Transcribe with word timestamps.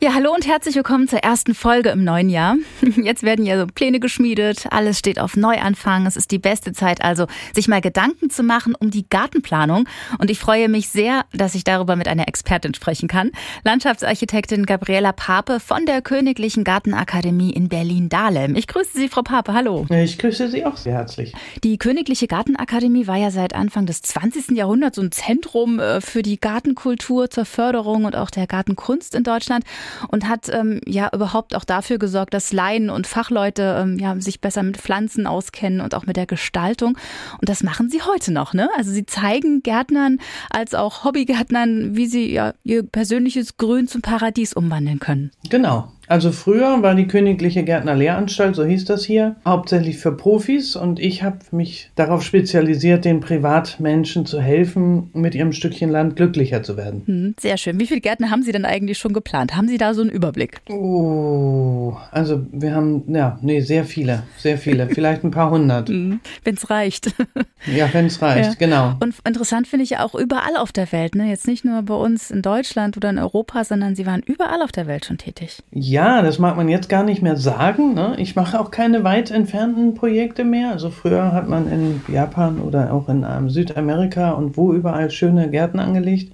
Ja, 0.00 0.14
hallo 0.14 0.32
und 0.32 0.46
herzlich 0.46 0.76
willkommen 0.76 1.08
zur 1.08 1.18
ersten 1.24 1.56
Folge 1.56 1.88
im 1.88 2.04
neuen 2.04 2.30
Jahr. 2.30 2.54
Jetzt 3.02 3.24
werden 3.24 3.44
ja 3.44 3.58
so 3.58 3.66
Pläne 3.66 3.98
geschmiedet, 3.98 4.66
alles 4.70 4.96
steht 4.96 5.18
auf 5.18 5.36
Neuanfang. 5.36 6.06
Es 6.06 6.16
ist 6.16 6.30
die 6.30 6.38
beste 6.38 6.72
Zeit 6.72 7.02
also, 7.02 7.26
sich 7.52 7.66
mal 7.66 7.80
Gedanken 7.80 8.30
zu 8.30 8.44
machen 8.44 8.76
um 8.78 8.92
die 8.92 9.08
Gartenplanung. 9.10 9.88
Und 10.20 10.30
ich 10.30 10.38
freue 10.38 10.68
mich 10.68 10.88
sehr, 10.88 11.24
dass 11.32 11.56
ich 11.56 11.64
darüber 11.64 11.96
mit 11.96 12.06
einer 12.06 12.28
Expertin 12.28 12.74
sprechen 12.74 13.08
kann. 13.08 13.32
Landschaftsarchitektin 13.64 14.66
Gabriela 14.66 15.10
Pape 15.10 15.58
von 15.58 15.84
der 15.84 16.00
Königlichen 16.00 16.62
Gartenakademie 16.62 17.50
in 17.50 17.68
Berlin-Dahlem. 17.68 18.54
Ich 18.54 18.68
grüße 18.68 18.96
Sie, 18.96 19.08
Frau 19.08 19.22
Pape. 19.22 19.52
Hallo. 19.52 19.84
Ich 19.90 20.16
grüße 20.16 20.48
Sie 20.48 20.64
auch 20.64 20.76
sehr 20.76 20.94
herzlich. 20.94 21.34
Die 21.64 21.76
Königliche 21.76 22.28
Gartenakademie 22.28 23.08
war 23.08 23.16
ja 23.16 23.32
seit 23.32 23.52
Anfang 23.52 23.86
des 23.86 24.02
20. 24.02 24.56
Jahrhunderts 24.56 24.94
so 24.94 25.02
ein 25.02 25.10
Zentrum 25.10 25.80
äh, 25.80 26.00
für 26.00 26.22
die 26.22 26.38
Gartenkultur 26.38 27.30
zur 27.30 27.44
Förderung 27.44 28.04
und 28.04 28.14
auch 28.14 28.30
der 28.30 28.46
Gartenkunst 28.46 29.16
in 29.16 29.24
Deutschland 29.24 29.64
und 30.08 30.28
hat 30.28 30.48
ähm, 30.48 30.80
ja 30.86 31.10
überhaupt 31.12 31.54
auch 31.54 31.64
dafür 31.64 31.98
gesorgt, 31.98 32.34
dass 32.34 32.52
Laien 32.52 32.90
und 32.90 33.06
Fachleute 33.06 33.78
ähm, 33.80 33.98
ja, 33.98 34.18
sich 34.20 34.40
besser 34.40 34.62
mit 34.62 34.76
Pflanzen 34.76 35.26
auskennen 35.26 35.80
und 35.80 35.94
auch 35.94 36.06
mit 36.06 36.16
der 36.16 36.26
Gestaltung. 36.26 36.96
Und 37.40 37.48
das 37.48 37.62
machen 37.62 37.90
sie 37.90 38.02
heute 38.02 38.32
noch. 38.32 38.54
Ne? 38.54 38.68
Also 38.76 38.90
sie 38.90 39.06
zeigen 39.06 39.62
Gärtnern 39.62 40.18
als 40.50 40.74
auch 40.74 41.04
Hobbygärtnern, 41.04 41.96
wie 41.96 42.06
sie 42.06 42.32
ja, 42.32 42.54
ihr 42.64 42.82
persönliches 42.82 43.56
Grün 43.56 43.88
zum 43.88 44.02
Paradies 44.02 44.52
umwandeln 44.52 44.98
können. 44.98 45.30
Genau. 45.48 45.92
Also 46.08 46.32
früher 46.32 46.82
war 46.82 46.94
die 46.94 47.06
Königliche 47.06 47.64
Gärtnerlehranstalt, 47.64 48.56
so 48.56 48.64
hieß 48.64 48.86
das 48.86 49.04
hier, 49.04 49.36
hauptsächlich 49.44 49.98
für 49.98 50.12
Profis 50.12 50.74
und 50.74 50.98
ich 50.98 51.22
habe 51.22 51.38
mich 51.50 51.90
darauf 51.96 52.22
spezialisiert, 52.22 53.04
den 53.04 53.20
Privatmenschen 53.20 54.24
zu 54.24 54.40
helfen, 54.40 55.10
mit 55.12 55.34
ihrem 55.34 55.52
Stückchen 55.52 55.90
Land 55.90 56.16
glücklicher 56.16 56.62
zu 56.62 56.76
werden. 56.76 57.02
Hm, 57.04 57.34
sehr 57.38 57.58
schön. 57.58 57.78
Wie 57.78 57.86
viele 57.86 58.00
Gärtner 58.00 58.30
haben 58.30 58.42
Sie 58.42 58.52
denn 58.52 58.64
eigentlich 58.64 58.98
schon 58.98 59.12
geplant? 59.12 59.54
Haben 59.54 59.68
Sie 59.68 59.76
da 59.76 59.92
so 59.92 60.00
einen 60.00 60.10
Überblick? 60.10 60.60
Oh, 60.70 61.96
also 62.10 62.46
wir 62.52 62.74
haben, 62.74 63.04
ja, 63.08 63.38
nee, 63.42 63.60
sehr 63.60 63.84
viele, 63.84 64.22
sehr 64.38 64.56
viele, 64.56 64.88
vielleicht 64.94 65.24
ein 65.24 65.30
paar 65.30 65.50
hundert. 65.50 65.90
Hm, 65.90 66.20
wenn 66.44 66.54
es 66.54 66.70
reicht. 66.70 67.14
Ja, 67.66 67.92
wenn 67.92 68.06
es 68.06 68.22
reicht, 68.22 68.50
ja. 68.50 68.66
genau. 68.66 68.94
Und 69.00 69.16
interessant 69.26 69.66
finde 69.66 69.82
ich 69.82 69.90
ja 69.90 70.04
auch 70.04 70.14
überall 70.14 70.56
auf 70.56 70.70
der 70.70 70.90
Welt, 70.92 71.16
ne? 71.16 71.28
jetzt 71.28 71.48
nicht 71.48 71.64
nur 71.64 71.82
bei 71.82 71.94
uns 71.94 72.30
in 72.30 72.40
Deutschland 72.40 72.96
oder 72.96 73.10
in 73.10 73.18
Europa, 73.18 73.64
sondern 73.64 73.96
Sie 73.96 74.06
waren 74.06 74.22
überall 74.22 74.62
auf 74.62 74.70
der 74.70 74.86
Welt 74.86 75.04
schon 75.04 75.18
tätig. 75.18 75.58
Ja, 75.72 75.97
ja, 75.98 76.22
das 76.22 76.38
mag 76.38 76.56
man 76.56 76.68
jetzt 76.68 76.88
gar 76.88 77.02
nicht 77.02 77.22
mehr 77.22 77.36
sagen. 77.36 77.92
Ne? 77.92 78.14
Ich 78.18 78.36
mache 78.36 78.60
auch 78.60 78.70
keine 78.70 79.02
weit 79.02 79.32
entfernten 79.32 79.94
Projekte 79.94 80.44
mehr. 80.44 80.70
Also 80.70 80.90
früher 80.90 81.32
hat 81.32 81.48
man 81.48 81.68
in 81.68 82.02
Japan 82.06 82.60
oder 82.60 82.92
auch 82.92 83.08
in 83.08 83.26
ähm, 83.28 83.50
Südamerika 83.50 84.30
und 84.30 84.56
wo 84.56 84.72
überall 84.72 85.10
schöne 85.10 85.50
Gärten 85.50 85.80
angelegt. 85.80 86.32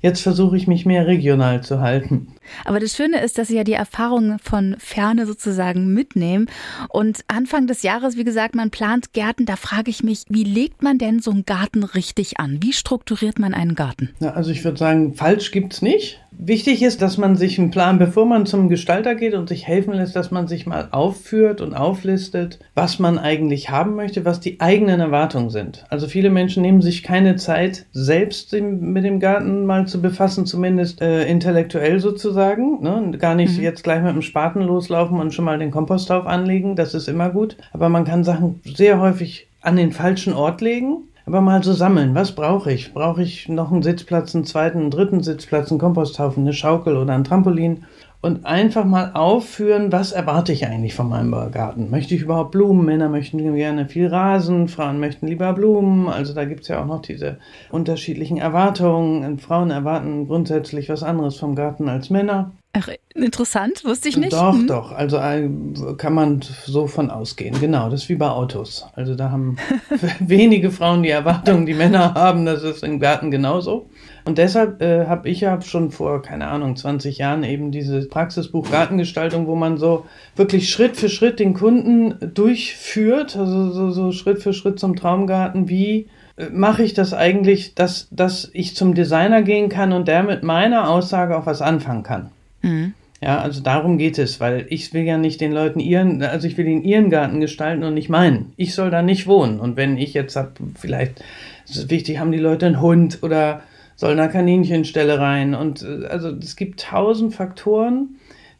Jetzt 0.00 0.20
versuche 0.20 0.56
ich 0.56 0.66
mich 0.66 0.84
mehr 0.84 1.06
regional 1.06 1.62
zu 1.62 1.80
halten. 1.80 2.34
Aber 2.64 2.80
das 2.80 2.96
Schöne 2.96 3.22
ist, 3.22 3.38
dass 3.38 3.48
Sie 3.48 3.56
ja 3.56 3.62
die 3.62 3.72
Erfahrungen 3.72 4.40
von 4.40 4.74
Ferne 4.78 5.26
sozusagen 5.26 5.94
mitnehmen. 5.94 6.46
Und 6.88 7.20
Anfang 7.28 7.68
des 7.68 7.84
Jahres, 7.84 8.16
wie 8.16 8.24
gesagt, 8.24 8.56
man 8.56 8.70
plant 8.70 9.12
Gärten. 9.12 9.46
Da 9.46 9.54
frage 9.54 9.90
ich 9.90 10.02
mich, 10.02 10.24
wie 10.28 10.44
legt 10.44 10.82
man 10.82 10.98
denn 10.98 11.20
so 11.20 11.30
einen 11.30 11.46
Garten 11.46 11.84
richtig 11.84 12.40
an? 12.40 12.58
Wie 12.60 12.72
strukturiert 12.72 13.38
man 13.38 13.54
einen 13.54 13.76
Garten? 13.76 14.10
Ja, 14.18 14.32
also 14.32 14.50
ich 14.50 14.64
würde 14.64 14.76
sagen, 14.76 15.14
falsch 15.14 15.52
gibt 15.52 15.72
es 15.72 15.82
nicht. 15.82 16.20
Wichtig 16.38 16.82
ist, 16.82 17.00
dass 17.00 17.16
man 17.16 17.36
sich 17.36 17.58
einen 17.58 17.70
Plan, 17.70 17.98
bevor 17.98 18.26
man 18.26 18.46
zum 18.46 18.68
Gestalter 18.68 19.14
geht 19.14 19.34
und 19.34 19.48
sich 19.48 19.66
helfen 19.66 19.94
lässt, 19.94 20.16
dass 20.16 20.30
man 20.30 20.48
sich 20.48 20.66
mal 20.66 20.88
aufführt 20.90 21.60
und 21.60 21.74
auflistet, 21.74 22.58
was 22.74 22.98
man 22.98 23.18
eigentlich 23.18 23.70
haben 23.70 23.94
möchte, 23.94 24.24
was 24.24 24.40
die 24.40 24.60
eigenen 24.60 25.00
Erwartungen 25.00 25.50
sind. 25.50 25.84
Also 25.88 26.06
viele 26.06 26.30
Menschen 26.30 26.62
nehmen 26.62 26.82
sich 26.82 27.02
keine 27.02 27.36
Zeit, 27.36 27.86
selbst 27.92 28.52
mit 28.52 29.04
dem 29.04 29.20
Garten 29.20 29.64
mal 29.66 29.86
zu 29.86 30.02
befassen, 30.02 30.46
zumindest 30.46 31.00
äh, 31.00 31.26
intellektuell 31.26 32.00
sozusagen. 32.00 32.82
Ne? 32.82 33.16
Gar 33.18 33.34
nicht 33.34 33.56
mhm. 33.56 33.62
jetzt 33.62 33.84
gleich 33.84 34.02
mit 34.02 34.14
dem 34.14 34.22
Spaten 34.22 34.62
loslaufen 34.62 35.20
und 35.20 35.32
schon 35.32 35.44
mal 35.44 35.58
den 35.58 35.70
Komposthauf 35.70 36.26
anlegen, 36.26 36.76
das 36.76 36.94
ist 36.94 37.08
immer 37.08 37.30
gut. 37.30 37.56
Aber 37.72 37.88
man 37.88 38.04
kann 38.04 38.24
Sachen 38.24 38.60
sehr 38.64 39.00
häufig 39.00 39.46
an 39.60 39.76
den 39.76 39.92
falschen 39.92 40.34
Ort 40.34 40.60
legen 40.60 41.04
aber 41.26 41.40
mal 41.40 41.62
so 41.62 41.72
sammeln. 41.72 42.14
Was 42.14 42.32
brauche 42.32 42.72
ich? 42.72 42.92
Brauche 42.92 43.22
ich 43.22 43.48
noch 43.48 43.72
einen 43.72 43.82
Sitzplatz, 43.82 44.34
einen 44.34 44.44
zweiten, 44.44 44.78
einen 44.78 44.90
dritten 44.90 45.22
Sitzplatz, 45.22 45.70
einen 45.70 45.80
Komposthaufen, 45.80 46.42
eine 46.42 46.52
Schaukel 46.52 46.96
oder 46.96 47.14
ein 47.14 47.24
Trampolin? 47.24 47.84
Und 48.20 48.46
einfach 48.46 48.86
mal 48.86 49.10
aufführen, 49.12 49.92
was 49.92 50.12
erwarte 50.12 50.52
ich 50.52 50.66
eigentlich 50.66 50.94
von 50.94 51.10
meinem 51.10 51.50
Garten? 51.52 51.90
Möchte 51.90 52.14
ich 52.14 52.22
überhaupt 52.22 52.52
Blumen? 52.52 52.86
Männer 52.86 53.10
möchten 53.10 53.36
gerne 53.54 53.86
viel 53.86 54.06
Rasen, 54.06 54.68
Frauen 54.68 54.98
möchten 54.98 55.26
lieber 55.26 55.52
Blumen. 55.52 56.08
Also 56.08 56.32
da 56.32 56.46
gibt 56.46 56.62
es 56.62 56.68
ja 56.68 56.80
auch 56.80 56.86
noch 56.86 57.02
diese 57.02 57.36
unterschiedlichen 57.70 58.38
Erwartungen. 58.38 59.38
Frauen 59.38 59.70
erwarten 59.70 60.26
grundsätzlich 60.26 60.88
was 60.88 61.02
anderes 61.02 61.36
vom 61.36 61.54
Garten 61.54 61.86
als 61.90 62.08
Männer. 62.08 62.52
Ach, 62.76 62.88
interessant, 63.14 63.84
wusste 63.84 64.08
ich 64.08 64.16
nicht. 64.16 64.32
Doch, 64.32 64.52
hm. 64.52 64.66
doch. 64.66 64.90
Also 64.90 65.16
äh, 65.18 65.48
kann 65.96 66.12
man 66.12 66.40
so 66.64 66.88
von 66.88 67.08
ausgehen. 67.08 67.58
Genau, 67.60 67.88
das 67.88 68.02
ist 68.02 68.08
wie 68.08 68.16
bei 68.16 68.28
Autos. 68.28 68.84
Also 68.94 69.14
da 69.14 69.30
haben 69.30 69.56
wenige 70.18 70.72
Frauen 70.72 71.04
die 71.04 71.10
Erwartungen, 71.10 71.66
die 71.66 71.74
Männer 71.74 72.14
haben. 72.14 72.44
Das 72.46 72.64
ist 72.64 72.82
im 72.82 72.98
Garten 72.98 73.30
genauso. 73.30 73.88
Und 74.24 74.38
deshalb 74.38 74.82
äh, 74.82 75.06
habe 75.06 75.28
ich 75.28 75.40
ja 75.40 75.60
schon 75.60 75.92
vor, 75.92 76.20
keine 76.22 76.48
Ahnung, 76.48 76.74
20 76.74 77.18
Jahren 77.18 77.44
eben 77.44 77.70
dieses 77.70 78.08
Praxisbuch 78.08 78.68
Gartengestaltung, 78.68 79.46
wo 79.46 79.54
man 79.54 79.76
so 79.76 80.06
wirklich 80.34 80.68
Schritt 80.68 80.96
für 80.96 81.08
Schritt 81.08 81.38
den 81.38 81.54
Kunden 81.54 82.16
durchführt, 82.34 83.36
also 83.36 83.70
so, 83.70 83.90
so 83.92 84.10
Schritt 84.10 84.42
für 84.42 84.52
Schritt 84.52 84.80
zum 84.80 84.96
Traumgarten, 84.96 85.68
wie 85.68 86.08
äh, 86.36 86.46
mache 86.50 86.82
ich 86.82 86.94
das 86.94 87.14
eigentlich, 87.14 87.76
dass, 87.76 88.08
dass 88.10 88.50
ich 88.52 88.74
zum 88.74 88.94
Designer 88.94 89.42
gehen 89.42 89.68
kann 89.68 89.92
und 89.92 90.08
der 90.08 90.24
mit 90.24 90.42
meiner 90.42 90.90
Aussage 90.90 91.36
auch 91.36 91.46
was 91.46 91.62
anfangen 91.62 92.02
kann. 92.02 92.30
Mhm. 92.64 92.94
Ja, 93.20 93.38
also 93.38 93.62
darum 93.62 93.96
geht 93.96 94.18
es, 94.18 94.38
weil 94.40 94.66
ich 94.68 94.92
will 94.92 95.04
ja 95.04 95.16
nicht 95.16 95.40
den 95.40 95.52
Leuten 95.52 95.80
ihren, 95.80 96.22
also 96.22 96.46
ich 96.46 96.58
will 96.58 96.66
den 96.66 96.82
ihren 96.82 97.08
Garten 97.08 97.40
gestalten 97.40 97.82
und 97.82 97.94
nicht 97.94 98.10
meinen. 98.10 98.52
Ich 98.56 98.74
soll 98.74 98.90
da 98.90 99.00
nicht 99.00 99.26
wohnen. 99.26 99.60
Und 99.60 99.76
wenn 99.76 99.96
ich 99.96 100.12
jetzt 100.12 100.36
habe, 100.36 100.52
vielleicht 100.78 101.24
ist 101.66 101.76
es 101.76 101.90
wichtig, 101.90 102.18
haben 102.18 102.32
die 102.32 102.38
Leute 102.38 102.66
einen 102.66 102.82
Hund 102.82 103.20
oder 103.22 103.62
sollen 103.96 104.18
da 104.18 104.28
Kaninchenstelle 104.28 105.18
rein. 105.18 105.54
Und 105.54 105.82
äh, 105.82 106.06
also 106.06 106.30
es 106.30 106.56
gibt 106.56 106.80
tausend 106.80 107.34
Faktoren, 107.34 108.16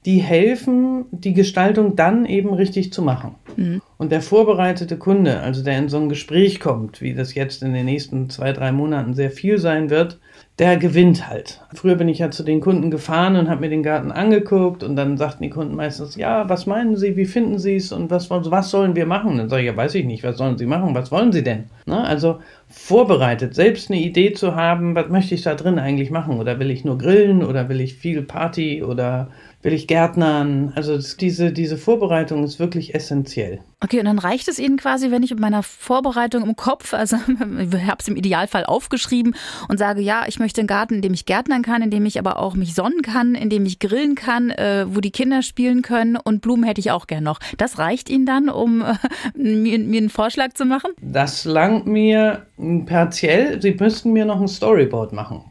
die 0.06 0.18
helfen, 0.18 1.06
die 1.10 1.32
Gestaltung 1.32 1.96
dann 1.96 2.26
eben 2.26 2.52
richtig 2.52 2.92
zu 2.92 3.00
machen. 3.00 3.36
Mhm. 3.56 3.80
Und 3.96 4.12
der 4.12 4.20
vorbereitete 4.20 4.98
Kunde, 4.98 5.40
also 5.40 5.64
der 5.64 5.78
in 5.78 5.88
so 5.88 5.96
ein 5.96 6.10
Gespräch 6.10 6.60
kommt, 6.60 7.00
wie 7.00 7.14
das 7.14 7.34
jetzt 7.34 7.62
in 7.62 7.72
den 7.72 7.86
nächsten 7.86 8.28
zwei, 8.28 8.52
drei 8.52 8.70
Monaten 8.70 9.14
sehr 9.14 9.30
viel 9.30 9.58
sein 9.58 9.88
wird, 9.88 10.18
der 10.58 10.76
gewinnt 10.76 11.28
halt. 11.28 11.62
Früher 11.72 11.96
bin 11.96 12.08
ich 12.08 12.18
ja 12.18 12.30
zu 12.30 12.44
den 12.44 12.60
Kunden 12.60 12.90
gefahren 12.90 13.36
und 13.36 13.48
habe 13.48 13.62
mir 13.62 13.70
den 13.70 13.82
Garten 13.82 14.12
angeguckt 14.12 14.84
und 14.84 14.94
dann 14.94 15.16
sagten 15.16 15.42
die 15.42 15.50
Kunden 15.50 15.74
meistens, 15.74 16.16
ja, 16.16 16.48
was 16.48 16.66
meinen 16.66 16.96
Sie, 16.96 17.16
wie 17.16 17.24
finden 17.24 17.58
Sie 17.58 17.76
es 17.76 17.90
und 17.90 18.10
was, 18.10 18.30
was 18.30 18.70
sollen 18.70 18.94
wir 18.94 19.06
machen? 19.06 19.38
Dann 19.38 19.48
sage 19.48 19.62
ich, 19.62 19.68
ja, 19.68 19.76
weiß 19.76 19.94
ich 19.96 20.04
nicht, 20.04 20.22
was 20.22 20.36
sollen 20.36 20.58
Sie 20.58 20.66
machen, 20.66 20.94
was 20.94 21.10
wollen 21.10 21.32
Sie 21.32 21.42
denn? 21.42 21.64
Ne? 21.86 22.00
Also 22.04 22.38
vorbereitet, 22.68 23.54
selbst 23.54 23.90
eine 23.90 24.00
Idee 24.00 24.32
zu 24.32 24.54
haben, 24.54 24.94
was 24.94 25.08
möchte 25.08 25.34
ich 25.34 25.42
da 25.42 25.54
drin 25.54 25.78
eigentlich 25.78 26.10
machen? 26.10 26.38
Oder 26.38 26.60
will 26.60 26.70
ich 26.70 26.84
nur 26.84 26.98
grillen 26.98 27.42
oder 27.42 27.68
will 27.68 27.80
ich 27.80 27.94
viel 27.94 28.22
Party 28.22 28.82
oder 28.82 29.30
will 29.64 29.72
ich 29.72 29.86
Gärtnern. 29.86 30.72
Also 30.76 30.98
diese, 31.18 31.50
diese 31.50 31.78
Vorbereitung 31.78 32.44
ist 32.44 32.58
wirklich 32.58 32.94
essentiell. 32.94 33.60
Okay, 33.80 33.98
und 33.98 34.04
dann 34.04 34.18
reicht 34.18 34.48
es 34.48 34.58
Ihnen 34.58 34.76
quasi, 34.76 35.10
wenn 35.10 35.22
ich 35.22 35.30
mit 35.30 35.40
meiner 35.40 35.62
Vorbereitung 35.62 36.42
im 36.44 36.54
Kopf, 36.54 36.94
also 36.94 37.16
ich 37.72 37.86
habe 37.86 37.96
es 37.98 38.08
im 38.08 38.16
Idealfall 38.16 38.64
aufgeschrieben 38.64 39.34
und 39.68 39.78
sage, 39.78 40.02
ja, 40.02 40.24
ich 40.28 40.38
möchte 40.38 40.60
einen 40.60 40.68
Garten, 40.68 40.96
in 40.96 41.02
dem 41.02 41.14
ich 41.14 41.24
gärtnern 41.24 41.62
kann, 41.62 41.82
in 41.82 41.90
dem 41.90 42.04
ich 42.06 42.18
aber 42.18 42.38
auch 42.38 42.54
mich 42.54 42.74
sonnen 42.74 43.02
kann, 43.02 43.34
in 43.34 43.48
dem 43.48 43.64
ich 43.64 43.78
grillen 43.78 44.14
kann, 44.14 44.50
äh, 44.50 44.86
wo 44.88 45.00
die 45.00 45.10
Kinder 45.10 45.42
spielen 45.42 45.82
können 45.82 46.16
und 46.16 46.42
Blumen 46.42 46.64
hätte 46.64 46.80
ich 46.80 46.90
auch 46.90 47.06
gern 47.06 47.24
noch. 47.24 47.40
Das 47.56 47.78
reicht 47.78 48.10
Ihnen 48.10 48.26
dann, 48.26 48.48
um 48.50 48.82
äh, 48.82 48.94
mir, 49.34 49.78
mir 49.78 49.98
einen 49.98 50.10
Vorschlag 50.10 50.52
zu 50.52 50.66
machen? 50.66 50.90
Das 51.00 51.44
langt 51.44 51.86
mir 51.86 52.46
partiell. 52.86 53.60
Sie 53.62 53.72
müssten 53.72 54.12
mir 54.12 54.26
noch 54.26 54.40
ein 54.40 54.48
Storyboard 54.48 55.12
machen 55.12 55.44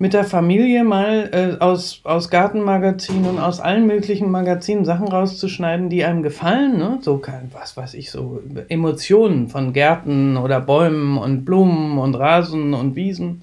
mit 0.00 0.14
der 0.14 0.24
Familie 0.24 0.82
mal 0.82 1.28
äh, 1.30 1.62
aus, 1.62 2.00
aus 2.04 2.30
Gartenmagazinen 2.30 3.26
und 3.26 3.38
aus 3.38 3.60
allen 3.60 3.86
möglichen 3.86 4.30
Magazinen 4.30 4.86
Sachen 4.86 5.06
rauszuschneiden, 5.06 5.90
die 5.90 6.04
einem 6.04 6.22
gefallen. 6.22 6.78
Ne? 6.78 6.98
So, 7.02 7.18
kein, 7.18 7.50
was 7.52 7.76
weiß 7.76 7.92
ich, 7.92 8.10
so 8.10 8.40
Emotionen 8.70 9.48
von 9.48 9.74
Gärten 9.74 10.38
oder 10.38 10.58
Bäumen 10.62 11.18
und 11.18 11.44
Blumen 11.44 11.98
und 11.98 12.14
Rasen 12.14 12.72
und 12.72 12.96
Wiesen. 12.96 13.42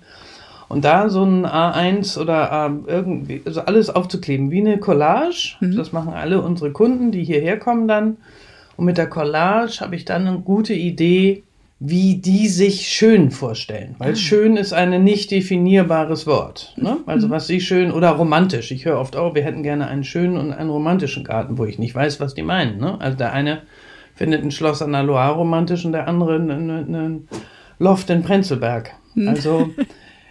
Und 0.68 0.84
da 0.84 1.10
so 1.10 1.24
ein 1.24 1.46
A1 1.46 2.20
oder 2.20 2.52
A 2.52 2.76
irgendwie, 2.88 3.44
also 3.46 3.62
alles 3.62 3.92
aufzukleben, 3.92 4.50
wie 4.50 4.62
eine 4.62 4.80
Collage. 4.80 5.58
Mhm. 5.60 5.76
Das 5.76 5.92
machen 5.92 6.14
alle 6.14 6.42
unsere 6.42 6.72
Kunden, 6.72 7.12
die 7.12 7.24
hierher 7.24 7.60
kommen 7.60 7.88
dann. 7.88 8.18
Und 8.78 8.86
mit 8.86 8.98
der 8.98 9.08
Collage 9.08 9.80
habe 9.82 9.96
ich 9.96 10.06
dann 10.06 10.26
eine 10.26 10.40
gute 10.40 10.74
Idee, 10.74 11.44
wie 11.80 12.16
die 12.16 12.48
sich 12.48 12.88
schön 12.88 13.30
vorstellen. 13.30 13.96
Weil 14.00 14.14
ah. 14.14 14.16
schön 14.16 14.58
ist 14.58 14.74
ein 14.74 15.04
nicht 15.04 15.30
definierbares 15.30 16.26
Wort. 16.26 16.74
Ne? 16.76 16.98
Also 17.06 17.28
mhm. 17.28 17.32
was 17.32 17.48
sie 17.48 17.62
schön 17.62 17.92
oder 17.92 18.10
romantisch. 18.12 18.72
Ich 18.72 18.86
höre 18.86 19.00
oft, 19.00 19.16
oh, 19.16 19.36
wir 19.36 19.44
hätten 19.44 19.62
gerne 19.62 19.88
einen 19.88 20.04
schönen 20.04 20.38
und 20.38 20.52
einen 20.54 20.70
romantischen 20.72 21.24
Garten, 21.24 21.58
wo 21.58 21.66
ich 21.66 21.78
nicht 21.78 21.94
weiß, 21.94 22.20
was 22.20 22.34
die 22.34 22.42
meinen. 22.42 22.80
Ne? 22.80 23.00
Also 23.00 23.18
der 23.18 23.34
eine 23.34 23.62
findet 24.16 24.44
ein 24.44 24.52
Schloss 24.52 24.82
an 24.82 24.92
der 24.92 25.04
Loire 25.04 25.36
romantisch 25.36 25.86
und 25.86 25.92
der 25.92 26.08
andere 26.08 26.38
ein 26.38 27.28
Loft 27.78 28.10
in 28.10 28.24
Prenzlberg. 28.24 28.92
Hm. 29.14 29.28
Also 29.28 29.70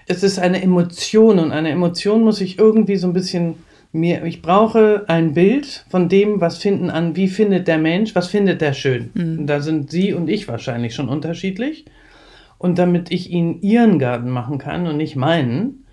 es 0.09 0.25
ist 0.25 0.41
eine 0.41 0.61
Emotion 0.61 1.39
und 1.39 1.53
eine 1.53 1.71
Emotion 1.71 2.23
muss 2.23 2.41
ich 2.41 2.59
irgendwie 2.59 2.97
so 2.97 3.07
ein 3.07 3.13
bisschen 3.13 3.55
mir, 3.97 4.25
ich 4.25 4.43
brauche 4.43 5.05
ein 5.09 5.35
Bild 5.35 5.85
von 5.89 6.09
dem, 6.09 6.41
was 6.41 6.59
finden 6.59 6.91
an, 6.91 7.17
wie 7.17 7.29
findet 7.29 7.67
der 7.69 7.79
Mensch, 7.79 8.15
was 8.15 8.29
findet 8.29 8.61
der 8.61 8.73
schön. 8.73 9.11
Mhm. 9.15 9.47
Da 9.47 9.61
sind 9.61 9.91
Sie 9.91 10.13
und 10.13 10.29
ich 10.29 10.49
wahrscheinlich 10.49 10.95
schon 10.95 11.09
unterschiedlich. 11.09 11.87
Und 12.59 12.79
damit 12.79 13.11
ich 13.11 13.31
Ihnen 13.31 13.61
Ihren 13.63 13.99
Garten 13.99 14.31
machen 14.31 14.59
kann 14.59 14.87
und 14.87 14.97
nicht 14.97 15.17
meinen, 15.17 15.85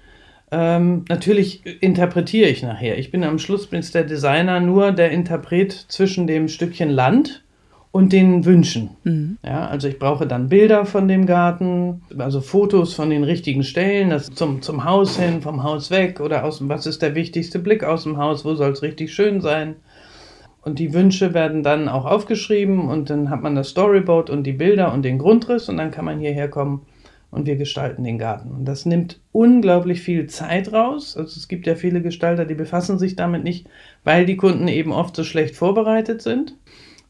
ähm, 0.52 1.04
natürlich 1.10 1.64
interpretiere 1.82 2.48
ich 2.48 2.62
nachher. 2.62 2.98
Ich 3.00 3.12
bin 3.12 3.24
am 3.24 3.40
Schluss 3.40 3.68
bin 3.68 3.82
der 3.82 4.04
Designer 4.04 4.60
nur 4.60 4.92
der 4.92 5.12
Interpret 5.12 5.72
zwischen 5.72 6.28
dem 6.28 6.48
Stückchen 6.48 6.90
Land 6.90 7.43
und 7.94 8.12
den 8.12 8.44
Wünschen. 8.44 8.90
Mhm. 9.04 9.38
Ja, 9.46 9.68
also 9.68 9.88
ich 9.88 10.00
brauche 10.00 10.26
dann 10.26 10.50
Bilder 10.50 10.86
von 10.88 11.08
dem 11.08 11.28
Garten, 11.28 12.02
also 12.18 12.42
Fotos 12.42 12.96
von 12.96 13.12
den 13.12 13.24
richtigen 13.24 13.64
Stellen, 13.64 14.10
das 14.10 14.32
zum, 14.32 14.64
zum 14.64 14.84
Haus 14.84 15.20
hin, 15.20 15.44
vom 15.44 15.62
Haus 15.62 15.92
weg 15.92 16.20
oder 16.20 16.44
aus 16.44 16.68
was 16.68 16.88
ist 16.88 17.04
der 17.04 17.14
wichtigste 17.14 17.60
Blick 17.60 17.84
aus 17.84 18.02
dem 18.04 18.18
Haus, 18.18 18.44
wo 18.44 18.56
soll 18.56 18.72
es 18.72 18.82
richtig 18.82 19.14
schön 19.14 19.42
sein. 19.42 19.76
Und 20.64 20.80
die 20.80 20.92
Wünsche 20.92 21.36
werden 21.36 21.62
dann 21.62 21.88
auch 21.88 22.06
aufgeschrieben 22.06 22.90
und 22.90 23.12
dann 23.12 23.30
hat 23.30 23.44
man 23.44 23.54
das 23.54 23.70
Storyboard 23.70 24.32
und 24.32 24.44
die 24.44 24.54
Bilder 24.54 24.92
und 24.92 25.04
den 25.04 25.20
Grundriss 25.20 25.70
und 25.70 25.78
dann 25.78 25.92
kann 25.92 26.06
man 26.06 26.20
hierher 26.20 26.48
kommen 26.48 26.82
und 27.30 27.46
wir 27.46 27.58
gestalten 27.58 28.04
den 28.04 28.18
Garten. 28.18 28.50
Und 28.50 28.66
das 28.66 28.88
nimmt 28.88 29.20
unglaublich 29.32 30.02
viel 30.02 30.26
Zeit 30.26 30.74
raus. 30.74 31.16
Also 31.16 31.38
es 31.38 31.48
gibt 31.48 31.68
ja 31.68 31.76
viele 31.76 32.02
Gestalter, 32.02 32.46
die 32.46 32.56
befassen 32.56 32.98
sich 32.98 33.16
damit 33.16 33.44
nicht, 33.44 33.68
weil 34.04 34.26
die 34.26 34.38
Kunden 34.38 34.68
eben 34.68 34.92
oft 34.92 35.16
so 35.16 35.24
schlecht 35.24 35.56
vorbereitet 35.56 36.24
sind. 36.24 36.56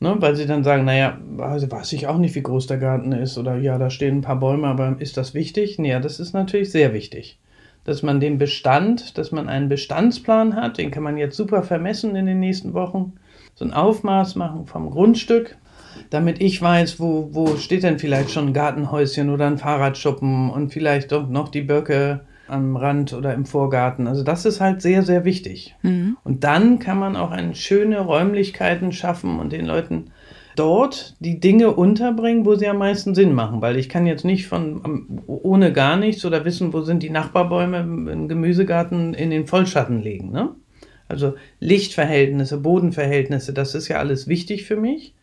Ne, 0.03 0.17
weil 0.19 0.35
sie 0.35 0.45
dann 0.45 0.65
sagen, 0.65 0.83
naja, 0.83 1.17
also 1.37 1.71
weiß 1.71 1.93
ich 1.93 2.07
auch 2.07 2.17
nicht, 2.17 2.35
wie 2.35 2.43
groß 2.43 2.67
der 2.67 2.77
Garten 2.77 3.13
ist 3.13 3.37
oder 3.37 3.55
ja, 3.55 3.77
da 3.77 3.89
stehen 3.89 4.17
ein 4.17 4.21
paar 4.21 4.37
Bäume, 4.37 4.67
aber 4.67 4.97
ist 4.99 5.15
das 5.15 5.33
wichtig? 5.33 5.77
Ja, 5.77 6.01
das 6.01 6.19
ist 6.19 6.33
natürlich 6.33 6.73
sehr 6.73 6.91
wichtig. 6.91 7.39
Dass 7.85 8.03
man 8.03 8.19
den 8.19 8.37
Bestand, 8.37 9.17
dass 9.17 9.31
man 9.31 9.47
einen 9.47 9.69
Bestandsplan 9.69 10.57
hat, 10.57 10.77
den 10.77 10.91
kann 10.91 11.03
man 11.03 11.15
jetzt 11.15 11.37
super 11.37 11.63
vermessen 11.63 12.17
in 12.17 12.25
den 12.25 12.41
nächsten 12.41 12.73
Wochen, 12.73 13.13
so 13.55 13.63
ein 13.63 13.71
Aufmaß 13.71 14.35
machen 14.35 14.65
vom 14.65 14.89
Grundstück, 14.89 15.55
damit 16.09 16.41
ich 16.41 16.61
weiß, 16.61 16.99
wo, 16.99 17.29
wo 17.31 17.55
steht 17.55 17.83
denn 17.83 17.97
vielleicht 17.97 18.29
schon 18.29 18.47
ein 18.47 18.53
Gartenhäuschen 18.53 19.29
oder 19.29 19.47
ein 19.47 19.57
Fahrradschuppen 19.57 20.49
und 20.49 20.73
vielleicht 20.73 21.13
doch 21.13 21.29
noch 21.29 21.47
die 21.47 21.61
Birke 21.61 22.25
am 22.47 22.75
Rand 22.75 23.13
oder 23.13 23.33
im 23.33 23.45
Vorgarten. 23.45 24.07
Also 24.07 24.23
das 24.23 24.45
ist 24.45 24.59
halt 24.59 24.81
sehr, 24.81 25.03
sehr 25.03 25.25
wichtig. 25.25 25.75
Mhm. 25.81 26.17
Und 26.23 26.43
dann 26.43 26.79
kann 26.79 26.99
man 26.99 27.15
auch 27.15 27.31
eine 27.31 27.55
schöne 27.55 27.99
Räumlichkeiten 27.99 28.91
schaffen 28.91 29.39
und 29.39 29.53
den 29.53 29.65
Leuten 29.65 30.11
dort 30.55 31.15
die 31.19 31.39
Dinge 31.39 31.71
unterbringen, 31.71 32.45
wo 32.45 32.55
sie 32.55 32.67
am 32.67 32.77
meisten 32.77 33.15
Sinn 33.15 33.33
machen. 33.33 33.61
Weil 33.61 33.77
ich 33.77 33.89
kann 33.89 34.05
jetzt 34.05 34.25
nicht 34.25 34.47
von 34.47 35.23
ohne 35.25 35.73
gar 35.73 35.97
nichts 35.97 36.25
oder 36.25 36.45
wissen, 36.45 36.73
wo 36.73 36.81
sind 36.81 37.01
die 37.01 37.09
Nachbarbäume 37.09 37.79
im 37.79 38.27
Gemüsegarten 38.27 39.13
in 39.13 39.29
den 39.29 39.47
Vollschatten 39.47 40.01
legen. 40.01 40.31
Ne? 40.31 40.49
Also 41.07 41.35
Lichtverhältnisse, 41.59 42.57
Bodenverhältnisse, 42.57 43.53
das 43.53 43.75
ist 43.75 43.87
ja 43.87 43.97
alles 43.97 44.27
wichtig 44.27 44.65
für 44.65 44.77
mich. 44.77 45.15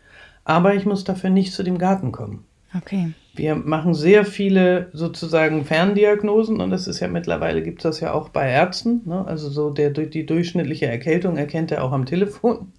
Aber 0.44 0.74
ich 0.74 0.86
muss 0.86 1.04
dafür 1.04 1.30
nicht 1.30 1.52
zu 1.52 1.62
dem 1.62 1.78
Garten 1.78 2.12
kommen. 2.12 2.44
Okay. 2.76 3.12
Wir 3.40 3.54
machen 3.54 3.94
sehr 3.94 4.26
viele 4.26 4.90
sozusagen 4.92 5.64
Ferndiagnosen 5.64 6.60
und 6.60 6.68
das 6.68 6.86
ist 6.86 7.00
ja 7.00 7.08
mittlerweile 7.08 7.62
gibt 7.62 7.78
es 7.78 7.84
das 7.84 8.00
ja 8.00 8.12
auch 8.12 8.28
bei 8.28 8.50
Ärzten. 8.50 9.00
Ne? 9.06 9.26
Also 9.26 9.48
so 9.48 9.70
der, 9.70 9.88
die 9.88 10.26
durchschnittliche 10.26 10.84
Erkältung 10.84 11.38
erkennt 11.38 11.72
er 11.72 11.82
auch 11.82 11.92
am 11.92 12.04
Telefon. 12.04 12.70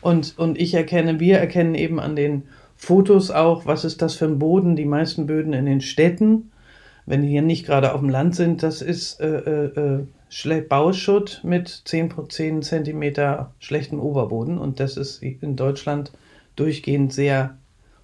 Und, 0.00 0.38
und 0.38 0.60
ich 0.60 0.74
erkenne, 0.74 1.18
wir 1.18 1.38
erkennen 1.38 1.74
eben 1.74 1.98
an 1.98 2.14
den 2.14 2.44
Fotos 2.76 3.32
auch, 3.32 3.66
was 3.66 3.84
ist 3.84 4.00
das 4.00 4.14
für 4.14 4.26
ein 4.26 4.38
Boden. 4.38 4.76
Die 4.76 4.84
meisten 4.84 5.26
Böden 5.26 5.54
in 5.54 5.66
den 5.66 5.80
Städten, 5.80 6.52
wenn 7.04 7.22
die 7.22 7.28
hier 7.28 7.42
nicht 7.42 7.66
gerade 7.66 7.92
auf 7.92 7.98
dem 7.98 8.10
Land 8.10 8.36
sind, 8.36 8.62
das 8.62 8.82
ist 8.82 9.20
äh, 9.20 9.38
äh, 9.38 10.04
äh 10.44 10.60
Bauschutt 10.68 11.40
mit 11.42 11.82
10, 11.84 12.14
10 12.28 12.62
Zentimeter 12.62 13.52
schlechtem 13.58 13.98
Oberboden. 13.98 14.56
Und 14.56 14.78
das 14.78 14.96
ist 14.96 15.20
in 15.20 15.56
Deutschland 15.56 16.12
durchgehend 16.54 17.12
sehr 17.12 17.56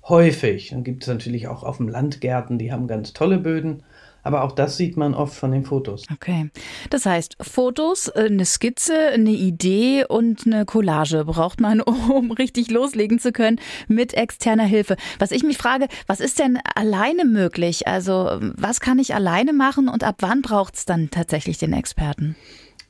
häufig. 0.08 0.70
Dann 0.70 0.84
gibt 0.84 1.02
es 1.02 1.08
natürlich 1.08 1.48
auch 1.48 1.62
auf 1.62 1.78
dem 1.78 1.88
Land 1.88 2.20
Gärten, 2.20 2.58
die 2.58 2.72
haben 2.72 2.86
ganz 2.86 3.12
tolle 3.12 3.38
Böden. 3.38 3.82
Aber 4.22 4.42
auch 4.42 4.50
das 4.50 4.76
sieht 4.76 4.96
man 4.96 5.14
oft 5.14 5.36
von 5.36 5.52
den 5.52 5.64
Fotos. 5.64 6.02
Okay. 6.12 6.50
Das 6.90 7.06
heißt, 7.06 7.36
Fotos, 7.40 8.08
äh, 8.08 8.24
eine 8.24 8.44
Skizze, 8.44 9.10
eine 9.12 9.30
Idee 9.30 10.04
und 10.04 10.46
eine 10.46 10.64
Collage 10.64 11.24
braucht 11.24 11.60
man, 11.60 11.80
um 12.10 12.32
richtig 12.32 12.68
loslegen 12.68 13.20
zu 13.20 13.30
können 13.30 13.60
mit 13.86 14.14
externer 14.14 14.64
Hilfe. 14.64 14.96
Was 15.20 15.30
ich 15.30 15.44
mich 15.44 15.58
frage, 15.58 15.86
was 16.08 16.18
ist 16.18 16.40
denn 16.40 16.58
alleine 16.74 17.24
möglich? 17.24 17.86
Also, 17.86 18.40
was 18.40 18.80
kann 18.80 18.98
ich 18.98 19.14
alleine 19.14 19.52
machen 19.52 19.88
und 19.88 20.02
ab 20.02 20.16
wann 20.18 20.42
braucht 20.42 20.74
es 20.74 20.86
dann 20.86 21.08
tatsächlich 21.10 21.58
den 21.58 21.72
Experten? 21.72 22.34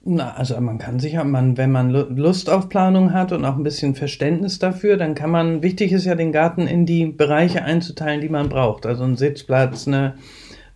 Na, 0.09 0.35
also 0.35 0.61
man 0.61 0.79
kann 0.79 1.01
sicher, 1.01 1.25
man, 1.25 1.57
wenn 1.57 1.73
man 1.73 1.91
Lust 1.91 2.49
auf 2.49 2.69
Planung 2.69 3.13
hat 3.13 3.33
und 3.33 3.45
auch 3.45 3.57
ein 3.57 3.65
bisschen 3.65 3.97
Verständnis 3.97 4.61
dafür, 4.61 4.97
dann 4.97 5.17
kann 5.17 5.31
man, 5.31 5.65
wichtig 5.65 5.91
ist 5.91 6.05
ja 6.05 6.15
den 6.15 6.31
Garten 6.31 6.69
in 6.69 6.87
die 6.87 7.07
Bereiche 7.07 7.65
einzuteilen, 7.65 8.21
die 8.21 8.29
man 8.29 8.49
braucht. 8.49 8.87
Also 8.87 9.03
ein 9.03 9.17
Sitzplatz, 9.17 9.89
eine, 9.89 10.15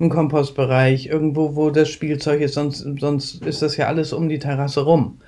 ein 0.00 0.08
Kompostbereich, 0.08 1.06
irgendwo, 1.06 1.54
wo 1.54 1.70
das 1.70 1.90
Spielzeug 1.90 2.40
ist, 2.40 2.54
sonst, 2.54 2.84
sonst 2.98 3.46
ist 3.46 3.62
das 3.62 3.76
ja 3.76 3.86
alles 3.86 4.12
um 4.12 4.28
die 4.28 4.40
Terrasse 4.40 4.80
rum. 4.80 5.18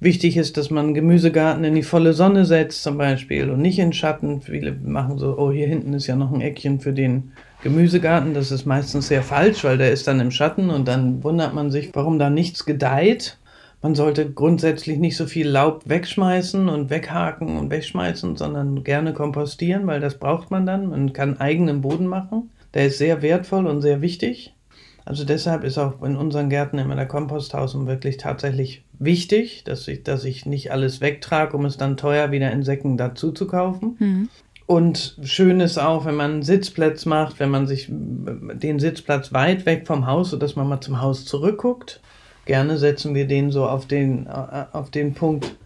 Wichtig 0.00 0.36
ist, 0.36 0.56
dass 0.56 0.70
man 0.70 0.92
Gemüsegarten 0.92 1.62
in 1.62 1.76
die 1.76 1.84
volle 1.84 2.12
Sonne 2.12 2.46
setzt 2.46 2.82
zum 2.82 2.98
Beispiel 2.98 3.50
und 3.50 3.60
nicht 3.60 3.78
in 3.78 3.92
Schatten. 3.92 4.40
Viele 4.40 4.72
machen 4.72 5.16
so, 5.16 5.38
oh, 5.38 5.52
hier 5.52 5.68
hinten 5.68 5.94
ist 5.94 6.08
ja 6.08 6.16
noch 6.16 6.32
ein 6.32 6.40
Eckchen 6.40 6.80
für 6.80 6.92
den 6.92 7.30
Gemüsegarten. 7.62 8.34
Das 8.34 8.50
ist 8.50 8.66
meistens 8.66 9.06
sehr 9.06 9.22
falsch, 9.22 9.62
weil 9.62 9.78
der 9.78 9.92
ist 9.92 10.08
dann 10.08 10.18
im 10.18 10.32
Schatten 10.32 10.70
und 10.70 10.88
dann 10.88 11.22
wundert 11.22 11.54
man 11.54 11.70
sich, 11.70 11.90
warum 11.94 12.18
da 12.18 12.30
nichts 12.30 12.66
gedeiht. 12.66 13.38
Man 13.84 13.94
sollte 13.94 14.30
grundsätzlich 14.30 14.98
nicht 14.98 15.14
so 15.14 15.26
viel 15.26 15.46
Laub 15.46 15.82
wegschmeißen 15.84 16.70
und 16.70 16.88
weghaken 16.88 17.58
und 17.58 17.68
wegschmeißen, 17.68 18.34
sondern 18.34 18.82
gerne 18.82 19.12
kompostieren, 19.12 19.86
weil 19.86 20.00
das 20.00 20.18
braucht 20.18 20.50
man 20.50 20.64
dann. 20.64 20.88
Man 20.88 21.12
kann 21.12 21.38
eigenen 21.38 21.82
Boden 21.82 22.06
machen. 22.06 22.48
Der 22.72 22.86
ist 22.86 22.96
sehr 22.96 23.20
wertvoll 23.20 23.66
und 23.66 23.82
sehr 23.82 24.00
wichtig. 24.00 24.54
Also 25.04 25.26
deshalb 25.26 25.64
ist 25.64 25.76
auch 25.76 26.02
in 26.02 26.16
unseren 26.16 26.48
Gärten 26.48 26.78
immer 26.78 26.96
der 26.96 27.04
Komposthaus 27.04 27.76
wirklich 27.86 28.16
tatsächlich 28.16 28.84
wichtig, 28.98 29.64
dass 29.64 29.86
ich, 29.86 30.02
dass 30.02 30.24
ich 30.24 30.46
nicht 30.46 30.72
alles 30.72 31.02
wegtrage, 31.02 31.54
um 31.54 31.66
es 31.66 31.76
dann 31.76 31.98
teuer 31.98 32.30
wieder 32.30 32.50
in 32.52 32.62
Säcken 32.62 32.96
dazu 32.96 33.32
zu 33.32 33.46
kaufen. 33.46 33.96
Mhm. 33.98 34.28
Und 34.64 35.18
schön 35.24 35.60
ist 35.60 35.76
auch, 35.76 36.06
wenn 36.06 36.14
man 36.14 36.30
einen 36.30 36.42
Sitzplatz 36.42 37.04
macht, 37.04 37.38
wenn 37.38 37.50
man 37.50 37.66
sich 37.66 37.88
den 37.90 38.78
Sitzplatz 38.78 39.34
weit 39.34 39.66
weg 39.66 39.86
vom 39.86 40.06
Haus, 40.06 40.30
sodass 40.30 40.56
man 40.56 40.68
mal 40.68 40.80
zum 40.80 41.02
Haus 41.02 41.26
zurückguckt 41.26 42.00
Gerne 42.44 42.78
setzen 42.78 43.14
wir 43.14 43.26
den 43.26 43.50
so 43.50 43.66
auf 43.66 43.86
den, 43.86 44.26
äh, 44.26 44.64
auf 44.72 44.90
den 44.90 45.14
Punkt, 45.14 45.56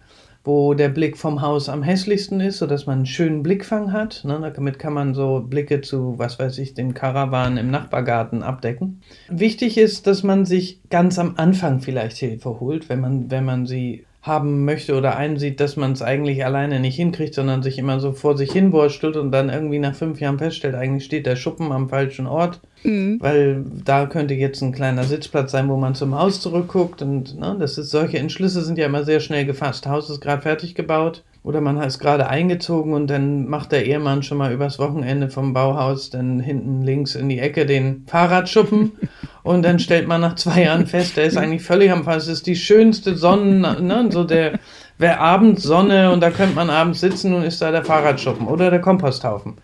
wo 0.43 0.73
der 0.73 0.89
Blick 0.89 1.17
vom 1.17 1.41
Haus 1.41 1.69
am 1.69 1.83
hässlichsten 1.83 2.39
ist, 2.39 2.59
sodass 2.59 2.85
man 2.85 2.99
einen 2.99 3.05
schönen 3.05 3.43
Blickfang 3.43 3.91
hat. 3.91 4.23
Ne? 4.23 4.51
Damit 4.55 4.79
kann 4.79 4.93
man 4.93 5.13
so 5.13 5.41
Blicke 5.41 5.81
zu, 5.81 6.17
was 6.17 6.39
weiß 6.39 6.57
ich, 6.59 6.73
dem 6.73 6.93
Karawan 6.93 7.57
im 7.57 7.69
Nachbargarten 7.69 8.41
abdecken. 8.41 9.01
Wichtig 9.27 9.77
ist, 9.77 10.07
dass 10.07 10.23
man 10.23 10.45
sich 10.45 10.81
ganz 10.89 11.19
am 11.19 11.33
Anfang 11.37 11.81
vielleicht 11.81 12.17
Hilfe 12.17 12.59
holt, 12.59 12.89
wenn 12.89 13.01
man, 13.01 13.29
wenn 13.29 13.45
man 13.45 13.65
sie 13.65 14.05
haben 14.21 14.65
möchte 14.65 14.97
oder 14.97 15.15
einsieht, 15.15 15.61
dass 15.61 15.77
man 15.77 15.93
es 15.93 16.01
eigentlich 16.01 16.43
alleine 16.43 16.81
nicht 16.81 16.97
hinkriegt, 16.97 17.33
sondern 17.33 17.63
sich 17.63 17.77
immer 17.77 18.01
so 18.01 18.11
vor 18.11 18.37
sich 18.37 18.51
hinwurstelt 18.51 19.15
und 19.15 19.31
dann 19.31 19.49
irgendwie 19.49 19.79
nach 19.79 19.95
fünf 19.95 20.19
Jahren 20.19 20.37
feststellt, 20.37 20.75
eigentlich 20.75 21.05
steht 21.05 21.25
der 21.25 21.37
Schuppen 21.37 21.71
am 21.71 21.87
falschen 21.87 22.27
Ort, 22.27 22.59
mhm. 22.83 23.17
weil 23.21 23.63
da 23.85 24.07
könnte 24.07 24.33
jetzt 24.33 24.61
ein 24.61 24.73
kleiner 24.73 25.05
Sitzplatz 25.05 25.51
sein, 25.51 25.69
wo 25.69 25.77
man 25.77 25.95
zum 25.95 26.19
Haus 26.19 26.41
zurückguckt 26.41 27.01
und 27.01 27.39
ne, 27.39 27.55
das 27.57 27.77
ist 27.77 27.91
solche 27.91 28.19
Entschlüsse 28.19 28.61
sind 28.61 28.77
ja 28.77 28.87
immer 28.87 29.05
sehr 29.05 29.21
schnell 29.21 29.45
gefasst. 29.45 29.87
Haus 29.87 30.09
ist 30.09 30.19
gerade 30.19 30.41
fertig 30.41 30.75
gebaut 30.75 31.23
oder 31.41 31.61
man 31.61 31.81
ist 31.81 31.99
gerade 31.99 32.27
eingezogen 32.27 32.93
und 32.93 33.07
dann 33.07 33.47
macht 33.47 33.71
der 33.71 33.85
Ehemann 33.85 34.23
schon 34.23 34.37
mal 34.37 34.51
übers 34.51 34.79
Wochenende 34.79 35.29
vom 35.29 35.53
Bauhaus 35.53 36.09
dann 36.09 36.41
hinten 36.41 36.81
links 36.81 37.15
in 37.15 37.29
die 37.29 37.39
Ecke 37.39 37.65
den 37.65 38.03
Fahrradschuppen 38.07 38.91
und 39.49 39.63
dann 39.63 39.79
stellt 39.79 40.07
man 40.07 40.21
nach 40.21 40.35
zwei 40.35 40.65
Jahren 40.65 40.85
fest, 40.85 41.17
der 41.17 41.25
ist 41.25 41.35
eigentlich 41.43 41.63
völlig 41.63 41.91
am 41.91 42.03
Fall. 42.03 42.17
Es 42.17 42.27
ist 42.27 42.45
die 42.45 42.55
schönste 42.55 43.15
Sonne, 43.15 43.81
ne, 43.81 44.07
so 44.11 44.23
der, 44.23 44.59
wer 44.99 45.21
abends 45.21 45.63
Sonne 45.63 46.11
und 46.11 46.21
da 46.21 46.29
könnte 46.29 46.53
man 46.53 46.69
abends 46.69 46.99
sitzen 46.99 47.33
und 47.33 47.41
ist 47.41 47.59
da 47.59 47.71
der 47.71 47.83
Fahrradschuppen 47.83 48.45
oder 48.45 48.69
der 48.69 48.79
Komposthaufen. 48.79 49.55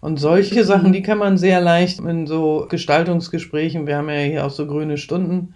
Und 0.00 0.18
solche 0.18 0.64
Sachen, 0.64 0.92
die 0.92 1.02
kann 1.02 1.18
man 1.18 1.38
sehr 1.38 1.60
leicht 1.60 2.00
in 2.00 2.26
so 2.26 2.66
Gestaltungsgesprächen, 2.68 3.86
wir 3.86 3.98
haben 3.98 4.08
ja 4.08 4.16
hier 4.16 4.46
auch 4.46 4.50
so 4.50 4.66
grüne 4.66 4.98
Stunden, 4.98 5.54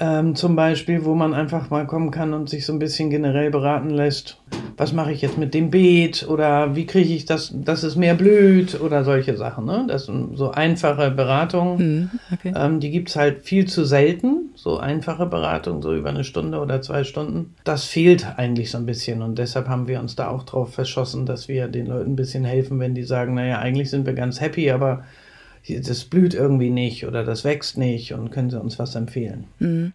ähm, 0.00 0.34
zum 0.34 0.56
Beispiel, 0.56 1.04
wo 1.04 1.14
man 1.14 1.34
einfach 1.34 1.68
mal 1.68 1.86
kommen 1.86 2.10
kann 2.10 2.32
und 2.32 2.48
sich 2.48 2.64
so 2.64 2.72
ein 2.72 2.78
bisschen 2.78 3.10
generell 3.10 3.50
beraten 3.50 3.90
lässt. 3.90 4.38
Was 4.78 4.94
mache 4.94 5.12
ich 5.12 5.20
jetzt 5.20 5.36
mit 5.36 5.52
dem 5.52 5.70
Beet 5.70 6.26
oder 6.26 6.74
wie 6.74 6.86
kriege 6.86 7.12
ich 7.12 7.26
das, 7.26 7.52
dass 7.54 7.82
es 7.82 7.96
mehr 7.96 8.14
blüht 8.14 8.80
oder 8.80 9.04
solche 9.04 9.36
Sachen. 9.36 9.66
Ne? 9.66 9.84
Das 9.86 10.06
sind 10.06 10.38
so 10.38 10.52
einfache 10.52 11.10
Beratungen. 11.10 11.76
Mhm, 11.76 12.10
okay. 12.32 12.54
ähm, 12.56 12.80
die 12.80 12.90
gibt 12.90 13.10
es 13.10 13.16
halt 13.16 13.42
viel 13.42 13.66
zu 13.66 13.84
selten. 13.84 14.48
So 14.54 14.78
einfache 14.78 15.26
Beratung, 15.26 15.82
so 15.82 15.94
über 15.94 16.08
eine 16.08 16.24
Stunde 16.24 16.60
oder 16.60 16.80
zwei 16.80 17.04
Stunden. 17.04 17.54
Das 17.64 17.84
fehlt 17.84 18.26
eigentlich 18.38 18.70
so 18.70 18.78
ein 18.78 18.86
bisschen 18.86 19.20
und 19.20 19.38
deshalb 19.38 19.68
haben 19.68 19.86
wir 19.86 20.00
uns 20.00 20.16
da 20.16 20.28
auch 20.28 20.44
drauf 20.44 20.72
verschossen, 20.72 21.26
dass 21.26 21.46
wir 21.46 21.68
den 21.68 21.86
Leuten 21.86 22.12
ein 22.12 22.16
bisschen 22.16 22.44
helfen, 22.44 22.80
wenn 22.80 22.94
die 22.94 23.02
sagen, 23.02 23.34
naja, 23.34 23.58
eigentlich 23.58 23.90
sind 23.90 24.06
wir 24.06 24.14
ganz 24.14 24.40
happy, 24.40 24.70
aber 24.70 25.04
das 25.68 26.04
blüht 26.04 26.34
irgendwie 26.34 26.70
nicht 26.70 27.06
oder 27.06 27.24
das 27.24 27.44
wächst 27.44 27.76
nicht 27.76 28.12
und 28.12 28.30
können 28.30 28.50
Sie 28.50 28.60
uns 28.60 28.78
was 28.78 28.94
empfehlen? 28.94 29.44
Mhm. 29.58 29.92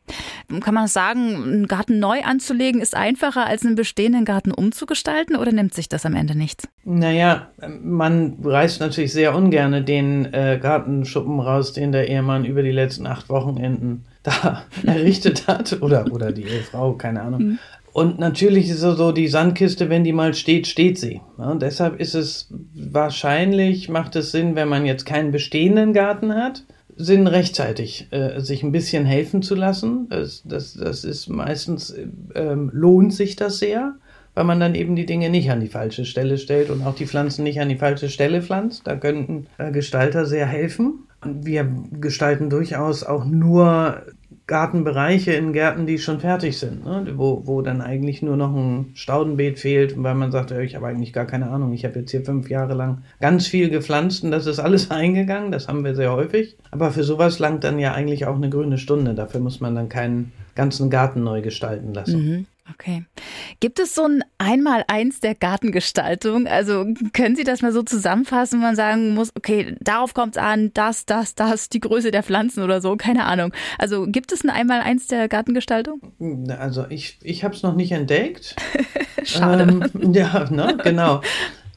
Kann 0.61 0.73
man 0.73 0.87
sagen, 0.87 1.43
einen 1.43 1.67
Garten 1.67 1.99
neu 1.99 2.21
anzulegen 2.23 2.81
ist 2.81 2.95
einfacher, 2.95 3.45
als 3.45 3.65
einen 3.65 3.75
bestehenden 3.75 4.25
Garten 4.25 4.51
umzugestalten 4.51 5.35
oder 5.35 5.51
nimmt 5.51 5.73
sich 5.73 5.89
das 5.89 6.05
am 6.05 6.15
Ende 6.15 6.37
nichts? 6.37 6.67
Naja, 6.83 7.47
man 7.81 8.37
reißt 8.43 8.79
natürlich 8.79 9.11
sehr 9.11 9.35
ungern 9.35 9.85
den 9.85 10.33
äh, 10.33 10.59
Gartenschuppen 10.61 11.39
raus, 11.39 11.73
den 11.73 11.91
der 11.91 12.07
Ehemann 12.09 12.45
über 12.45 12.61
die 12.61 12.71
letzten 12.71 13.07
acht 13.07 13.29
Wochenenden 13.29 14.05
da 14.23 14.65
errichtet 14.85 15.47
hat 15.47 15.81
oder, 15.81 16.05
oder 16.11 16.31
die 16.31 16.43
Ehefrau, 16.43 16.93
keine 16.93 17.21
Ahnung. 17.21 17.41
Mhm. 17.41 17.59
Und 17.95 18.19
natürlich 18.19 18.69
ist 18.69 18.83
es 18.83 18.97
so, 18.97 19.13
die 19.13 19.29
Sandkiste, 19.29 19.89
wenn 19.89 20.03
die 20.03 20.11
mal 20.11 20.33
steht, 20.33 20.67
steht 20.67 20.99
sie. 20.99 21.21
und 21.37 21.61
deshalb 21.61 21.97
ist 21.97 22.13
es 22.13 22.53
wahrscheinlich, 22.73 23.87
macht 23.87 24.17
es 24.17 24.33
Sinn, 24.33 24.55
wenn 24.55 24.67
man 24.67 24.85
jetzt 24.85 25.05
keinen 25.05 25.31
bestehenden 25.31 25.93
Garten 25.93 26.35
hat, 26.35 26.65
Sinn 26.97 27.25
rechtzeitig 27.25 28.09
äh, 28.11 28.41
sich 28.41 28.63
ein 28.63 28.73
bisschen 28.73 29.05
helfen 29.05 29.41
zu 29.41 29.55
lassen. 29.55 30.09
Das, 30.09 30.43
das, 30.43 30.73
das 30.73 31.05
ist 31.05 31.29
meistens, 31.29 31.95
ähm, 32.35 32.69
lohnt 32.73 33.13
sich 33.13 33.37
das 33.37 33.59
sehr, 33.59 33.95
weil 34.33 34.43
man 34.43 34.59
dann 34.59 34.75
eben 34.75 34.97
die 34.97 35.05
Dinge 35.05 35.29
nicht 35.29 35.49
an 35.49 35.61
die 35.61 35.69
falsche 35.69 36.03
Stelle 36.03 36.37
stellt 36.37 36.71
und 36.71 36.85
auch 36.85 36.95
die 36.95 37.07
Pflanzen 37.07 37.43
nicht 37.43 37.61
an 37.61 37.69
die 37.69 37.77
falsche 37.77 38.09
Stelle 38.09 38.41
pflanzt. 38.41 38.85
Da 38.87 38.97
könnten 38.97 39.47
äh, 39.57 39.71
Gestalter 39.71 40.25
sehr 40.25 40.47
helfen. 40.47 41.07
Wir 41.23 41.73
gestalten 42.01 42.49
durchaus 42.49 43.05
auch 43.05 43.23
nur 43.23 44.01
Gartenbereiche 44.47 45.33
in 45.33 45.53
Gärten, 45.53 45.87
die 45.87 45.97
schon 45.97 46.19
fertig 46.19 46.59
sind, 46.59 46.85
ne? 46.85 47.13
wo, 47.15 47.41
wo 47.45 47.61
dann 47.61 47.81
eigentlich 47.81 48.21
nur 48.21 48.37
noch 48.37 48.55
ein 48.55 48.91
Staudenbeet 48.93 49.57
fehlt, 49.57 50.01
weil 50.01 50.13
man 50.13 50.31
sagt, 50.31 50.51
ich 50.51 50.75
habe 50.75 50.85
eigentlich 50.85 51.13
gar 51.13 51.25
keine 51.25 51.49
Ahnung, 51.49 51.73
ich 51.73 51.83
habe 51.83 51.99
jetzt 51.99 52.11
hier 52.11 52.23
fünf 52.23 52.49
Jahre 52.49 52.75
lang 52.75 53.03
ganz 53.19 53.47
viel 53.47 53.69
gepflanzt 53.69 54.23
und 54.23 54.31
das 54.31 54.45
ist 54.45 54.59
alles 54.59 54.91
eingegangen, 54.91 55.51
das 55.51 55.67
haben 55.67 55.83
wir 55.83 55.95
sehr 55.95 56.11
häufig. 56.11 56.57
Aber 56.69 56.91
für 56.91 57.03
sowas 57.03 57.39
langt 57.39 57.63
dann 57.63 57.79
ja 57.79 57.93
eigentlich 57.93 58.27
auch 58.27 58.35
eine 58.35 58.49
grüne 58.49 58.77
Stunde, 58.77 59.15
dafür 59.15 59.39
muss 59.39 59.61
man 59.61 59.73
dann 59.73 59.89
keinen 59.89 60.31
ganzen 60.53 60.89
Garten 60.91 61.23
neu 61.23 61.41
gestalten 61.41 61.93
lassen. 61.93 62.25
Mhm. 62.25 62.45
Okay. 62.73 63.05
Gibt 63.59 63.79
es 63.79 63.93
so 63.93 64.05
ein 64.05 64.23
Einmaleins 64.39 65.19
der 65.19 65.35
Gartengestaltung? 65.35 66.47
Also 66.47 66.85
können 67.13 67.35
Sie 67.35 67.43
das 67.43 67.61
mal 67.61 67.71
so 67.71 67.83
zusammenfassen, 67.83 68.59
wo 68.59 68.63
man 68.63 68.75
sagen 68.75 69.13
muss, 69.13 69.29
okay, 69.35 69.75
darauf 69.81 70.15
kommt 70.15 70.35
es 70.35 70.41
an, 70.41 70.71
das, 70.73 71.05
das, 71.05 71.35
das, 71.35 71.69
die 71.69 71.79
Größe 71.79 72.09
der 72.09 72.23
Pflanzen 72.23 72.63
oder 72.63 72.81
so, 72.81 72.95
keine 72.95 73.25
Ahnung. 73.25 73.53
Also 73.77 74.07
gibt 74.07 74.31
es 74.31 74.43
ein 74.43 74.49
Einmaleins 74.49 75.05
der 75.07 75.27
Gartengestaltung? 75.27 76.01
Also 76.49 76.85
ich, 76.89 77.19
ich 77.21 77.43
habe 77.43 77.53
es 77.53 77.61
noch 77.61 77.75
nicht 77.75 77.91
entdeckt. 77.91 78.55
Schade. 79.23 79.89
Ähm, 79.93 80.13
ja, 80.13 80.49
ne, 80.49 80.77
genau. 80.83 81.21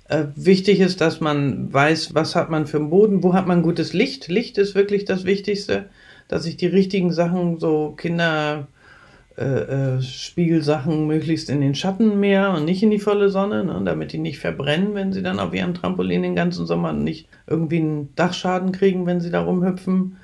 Äh, 0.09 0.25
wichtig 0.37 0.80
ist, 0.80 1.02
dass 1.02 1.21
man 1.21 1.71
weiß, 1.71 2.14
was 2.14 2.35
hat 2.35 2.49
man 2.49 2.66
für 2.66 2.78
einen 2.78 2.88
Boden, 2.88 3.23
wo 3.23 3.35
hat 3.35 3.47
man 3.47 3.62
gutes 3.62 3.92
Licht. 3.92 4.28
Licht 4.28 4.57
ist 4.57 4.75
wirklich 4.75 5.04
das 5.04 5.26
Wichtigste, 5.26 5.90
dass 6.28 6.47
ich 6.47 6.57
die 6.57 6.66
richtigen 6.66 7.12
Sachen, 7.12 7.59
so 7.61 7.92
Kinder 7.97 8.68
äh, 9.38 9.99
äh, 9.99 10.02
Spiegelsachen 10.02 11.07
möglichst 11.07 11.49
in 11.49 11.61
den 11.61 11.76
Schatten 11.76 12.18
mehr 12.18 12.52
und 12.54 12.64
nicht 12.64 12.83
in 12.83 12.90
die 12.90 12.99
volle 12.99 13.28
Sonne, 13.28 13.64
ne, 13.64 13.80
damit 13.85 14.12
die 14.12 14.18
nicht 14.18 14.38
verbrennen, 14.38 14.95
wenn 14.95 15.12
sie 15.12 15.23
dann 15.23 15.38
auf 15.38 15.54
ihrem 15.54 15.75
Trampolin 15.75 16.23
den 16.23 16.35
ganzen 16.35 16.66
Sommer 16.66 16.92
nicht 16.92 17.28
irgendwie 17.47 17.78
einen 17.78 18.14
Dachschaden 18.16 18.73
kriegen, 18.73 19.07
wenn 19.07 19.21
sie 19.21 19.30
da 19.30 19.42
rumhüpfen. 19.42 20.16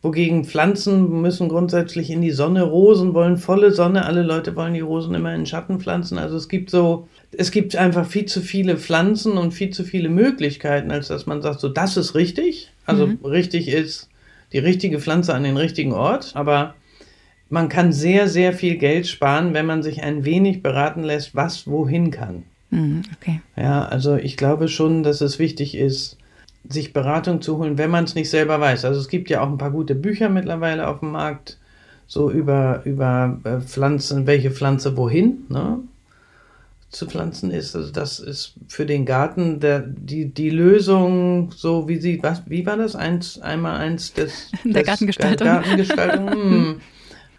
Wogegen 0.00 0.44
Pflanzen 0.44 1.20
müssen 1.20 1.48
grundsätzlich 1.48 2.10
in 2.10 2.22
die 2.22 2.30
Sonne, 2.30 2.62
Rosen 2.62 3.12
wollen 3.14 3.36
volle 3.36 3.72
Sonne, 3.72 4.06
alle 4.06 4.22
Leute 4.22 4.56
wollen 4.56 4.74
die 4.74 4.80
Rosen 4.80 5.14
immer 5.14 5.34
in 5.34 5.42
den 5.42 5.46
Schatten 5.46 5.78
pflanzen. 5.78 6.16
Also 6.16 6.36
es 6.36 6.48
gibt 6.48 6.70
so, 6.70 7.08
es 7.30 7.50
gibt 7.50 7.76
einfach 7.76 8.06
viel 8.06 8.24
zu 8.24 8.40
viele 8.40 8.78
Pflanzen 8.78 9.38
und 9.38 9.52
viel 9.52 9.70
zu 9.70 9.84
viele 9.84 10.08
Möglichkeiten, 10.08 10.90
als 10.90 11.08
dass 11.08 11.26
man 11.26 11.42
sagt, 11.42 11.60
so 11.60 11.68
das 11.68 11.96
ist 11.96 12.14
richtig. 12.14 12.72
Also 12.86 13.06
mhm. 13.06 13.18
richtig 13.22 13.68
ist 13.68 14.08
die 14.52 14.58
richtige 14.58 14.98
Pflanze 14.98 15.34
an 15.34 15.44
den 15.44 15.56
richtigen 15.56 15.92
Ort, 15.92 16.32
aber 16.34 16.74
man 17.52 17.68
kann 17.68 17.92
sehr, 17.92 18.28
sehr 18.28 18.54
viel 18.54 18.78
Geld 18.78 19.06
sparen, 19.06 19.52
wenn 19.52 19.66
man 19.66 19.82
sich 19.82 20.02
ein 20.02 20.24
wenig 20.24 20.62
beraten 20.62 21.02
lässt, 21.02 21.34
was 21.34 21.66
wohin 21.66 22.10
kann. 22.10 22.44
Mhm, 22.70 23.02
okay. 23.14 23.42
Ja, 23.56 23.84
also 23.84 24.16
ich 24.16 24.38
glaube 24.38 24.68
schon, 24.68 25.02
dass 25.02 25.20
es 25.20 25.38
wichtig 25.38 25.76
ist, 25.76 26.16
sich 26.66 26.94
Beratung 26.94 27.42
zu 27.42 27.58
holen, 27.58 27.76
wenn 27.76 27.90
man 27.90 28.04
es 28.04 28.14
nicht 28.14 28.30
selber 28.30 28.58
weiß. 28.58 28.86
Also 28.86 28.98
es 28.98 29.08
gibt 29.08 29.28
ja 29.28 29.42
auch 29.42 29.48
ein 29.48 29.58
paar 29.58 29.70
gute 29.70 29.94
Bücher 29.94 30.30
mittlerweile 30.30 30.88
auf 30.88 31.00
dem 31.00 31.12
Markt, 31.12 31.58
so 32.06 32.30
über, 32.30 32.80
über 32.86 33.38
äh, 33.44 33.60
Pflanzen, 33.60 34.26
welche 34.26 34.50
Pflanze 34.50 34.96
wohin 34.96 35.44
ne, 35.50 35.80
zu 36.88 37.06
pflanzen 37.06 37.50
ist. 37.50 37.76
Also 37.76 37.92
das 37.92 38.18
ist 38.18 38.54
für 38.66 38.86
den 38.86 39.04
Garten 39.04 39.60
der, 39.60 39.80
die, 39.80 40.24
die 40.32 40.50
Lösung, 40.50 41.52
so 41.54 41.86
wie 41.86 41.98
sie, 41.98 42.22
was, 42.22 42.44
wie 42.46 42.64
war 42.64 42.78
das? 42.78 42.96
Eins, 42.96 43.38
einmal 43.42 43.76
eins 43.76 44.14
des, 44.14 44.50
der 44.64 44.72
des 44.72 44.86
Gartengestaltung. 44.86 45.46
Gartengestaltung. 45.46 46.80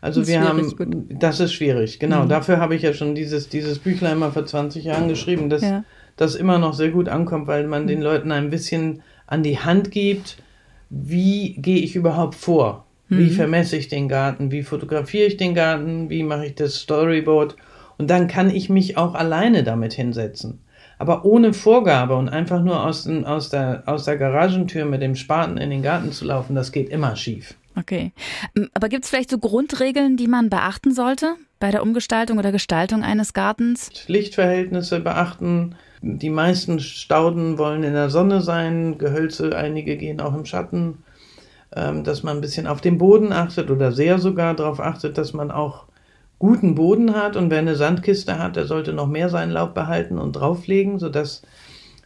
Also 0.03 0.27
wir 0.27 0.41
haben, 0.41 0.75
gut. 0.75 0.95
das 1.17 1.39
ist 1.39 1.53
schwierig, 1.53 1.98
genau. 1.98 2.25
Mhm. 2.25 2.29
Dafür 2.29 2.57
habe 2.57 2.75
ich 2.75 2.81
ja 2.81 2.91
schon 2.91 3.15
dieses, 3.15 3.48
dieses 3.48 3.79
Büchlein 3.79 4.19
mal 4.19 4.33
vor 4.33 4.45
20 4.45 4.83
Jahren 4.83 5.07
geschrieben, 5.07 5.50
dass 5.50 5.62
ja. 5.62 5.86
das 6.17 6.36
immer 6.36 6.60
noch 6.60 6.74
sehr 6.74 6.89
gut 6.89 7.07
ankommt, 7.07 7.48
weil 7.48 7.67
man 7.67 7.88
den 7.88 8.01
Leuten 8.01 8.33
ein 8.33 8.50
bisschen 8.50 9.01
an 9.27 9.43
die 9.43 9.60
Hand 9.60 9.91
gibt, 9.91 10.36
wie 10.89 11.53
gehe 11.53 11.77
ich 11.77 11.95
überhaupt 11.95 12.36
vor? 12.36 12.86
Wie 13.07 13.29
mhm. 13.29 13.31
vermesse 13.31 13.77
ich 13.77 13.88
den 13.88 14.10
Garten? 14.10 14.51
Wie 14.51 14.63
fotografiere 14.63 15.27
ich 15.27 15.38
den 15.38 15.55
Garten? 15.55 16.10
Wie 16.10 16.24
mache 16.24 16.48
ich 16.48 16.55
das 16.55 16.75
Storyboard? 16.75 17.55
Und 17.98 18.10
dann 18.10 18.27
kann 18.27 18.50
ich 18.50 18.69
mich 18.69 18.98
auch 18.98 19.13
alleine 19.13 19.63
damit 19.63 19.93
hinsetzen. 19.93 20.60
Aber 21.00 21.24
ohne 21.24 21.53
Vorgabe 21.53 22.15
und 22.17 22.27
einfach 22.27 22.62
nur 22.62 22.86
aus, 22.86 23.05
den, 23.05 23.24
aus, 23.24 23.50
der, 23.50 23.83
aus 23.86 24.03
der 24.03 24.17
Garagentür 24.17 24.83
mit 24.83 25.01
dem 25.01 25.15
Spaten 25.15 25.55
in 25.55 25.69
den 25.69 25.81
Garten 25.81 26.12
zu 26.12 26.25
laufen, 26.25 26.55
das 26.55 26.74
geht 26.74 26.89
immer 26.89 27.15
schief. 27.15 27.55
Okay. 27.75 28.12
Ähm, 28.56 28.70
aber 28.74 28.89
gibt 28.89 29.03
es 29.03 29.10
vielleicht 29.10 29.30
so 29.30 29.38
Grundregeln, 29.38 30.18
die 30.18 30.27
man 30.27 30.50
beachten 30.50 30.94
sollte 30.94 31.36
bei 31.60 31.72
der 31.72 31.82
Umgestaltung 31.82 32.38
oder 32.38 32.51
Gestaltung 32.51 33.03
eines 33.03 33.34
Gartens? 33.34 33.89
Lichtverhältnisse 34.08 35.00
beachten. 35.00 35.75
Die 36.01 36.30
meisten 36.30 36.80
Stauden 36.80 37.58
wollen 37.58 37.84
in 37.84 37.94
der 37.94 38.10
Sonne 38.10 38.42
sein, 38.42 38.98
Gehölze, 38.98 39.56
einige 39.56 39.96
gehen 39.98 40.20
auch 40.20 40.36
im 40.36 40.46
Schatten. 40.46 40.98
Ähm, 41.75 42.03
dass 42.03 42.22
man 42.22 42.38
ein 42.38 42.42
bisschen 42.42 42.68
auf 42.68 42.82
den 42.82 42.98
Boden 42.98 43.34
achtet 43.34 43.72
oder 43.72 43.92
sehr 43.92 44.20
sogar 44.20 44.53
darauf 44.53 44.80
achtet, 44.80 45.18
dass 45.18 45.34
man 45.34 45.50
auch 45.50 45.86
guten 46.38 46.75
Boden 46.75 47.15
hat 47.15 47.36
und 47.36 47.50
wer 47.50 47.60
eine 47.60 47.75
Sandkiste 47.75 48.38
hat, 48.38 48.58
der 48.58 48.65
sollte 48.65 48.94
noch 48.94 49.08
mehr 49.08 49.30
seinen 49.30 49.51
Laub 49.51 49.74
behalten 49.74 50.20
und 50.20 50.34
drauflegen, 50.34 51.00
sodass 51.00 51.42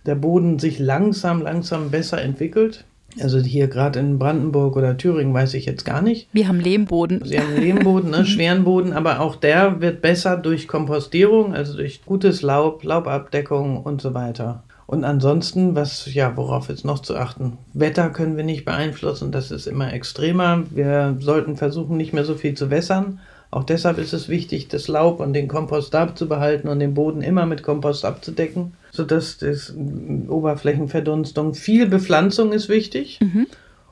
der 0.06 0.16
Boden 0.16 0.60
sich 0.60 0.80
langsam, 0.80 1.42
langsam 1.42 1.92
besser 1.92 2.22
entwickelt. 2.22 2.86
Also 3.22 3.40
hier 3.40 3.68
gerade 3.68 4.00
in 4.00 4.20
Brandenburg 4.20 4.76
oder 4.76 4.98
Thüringen 4.98 5.34
weiß 5.34 5.54
ich 5.54 5.66
jetzt 5.66 5.86
gar 5.86 6.02
nicht. 6.02 6.28
Wir 6.34 6.48
haben 6.48 6.60
Lehmboden. 6.60 7.22
Sie 7.26 7.40
haben 7.40 7.56
Lehmboden, 7.56 8.12
ne, 8.12 8.26
schweren 8.28 8.64
Boden, 8.64 8.94
aber 8.94 9.20
auch 9.20 9.36
der 9.36 9.82
wird 9.82 10.02
besser 10.02 10.38
durch 10.38 10.68
Kompostierung, 10.68 11.54
also 11.54 11.76
durch 11.76 12.06
gutes 12.06 12.42
Laub, 12.42 12.84
Laubabdeckung 12.84 13.78
und 13.78 14.02
so 14.02 14.14
weiter. 14.14 14.64
Und 14.88 15.04
ansonsten, 15.04 15.76
was, 15.76 16.14
ja, 16.14 16.38
worauf 16.38 16.70
jetzt 16.70 16.86
noch 16.86 17.00
zu 17.00 17.18
achten? 17.18 17.58
Wetter 17.74 18.10
können 18.10 18.38
wir 18.38 18.46
nicht 18.46 18.64
beeinflussen, 18.64 19.34
das 19.34 19.52
ist 19.52 19.68
immer 19.68 19.92
extremer. 19.92 20.64
Wir 20.70 21.18
sollten 21.20 21.58
versuchen, 21.58 21.98
nicht 21.98 22.14
mehr 22.14 22.24
so 22.24 22.36
viel 22.36 22.54
zu 22.54 22.70
wässern. 22.70 23.20
Auch 23.50 23.64
deshalb 23.64 23.98
ist 23.98 24.14
es 24.14 24.30
wichtig, 24.30 24.68
das 24.68 24.88
Laub 24.88 25.20
und 25.20 25.34
den 25.34 25.48
Kompost 25.48 25.94
da 25.94 26.14
zu 26.14 26.28
behalten 26.28 26.68
und 26.68 26.80
den 26.80 26.94
Boden 26.94 27.22
immer 27.22 27.46
mit 27.46 27.64
Kompost 27.64 28.06
abzudecken 28.06 28.74
sodass 28.98 29.38
das 29.38 29.74
Oberflächenverdunstung, 30.28 31.54
viel 31.54 31.88
Bepflanzung 31.88 32.52
ist 32.52 32.68
wichtig. 32.68 33.20
Mhm. 33.22 33.48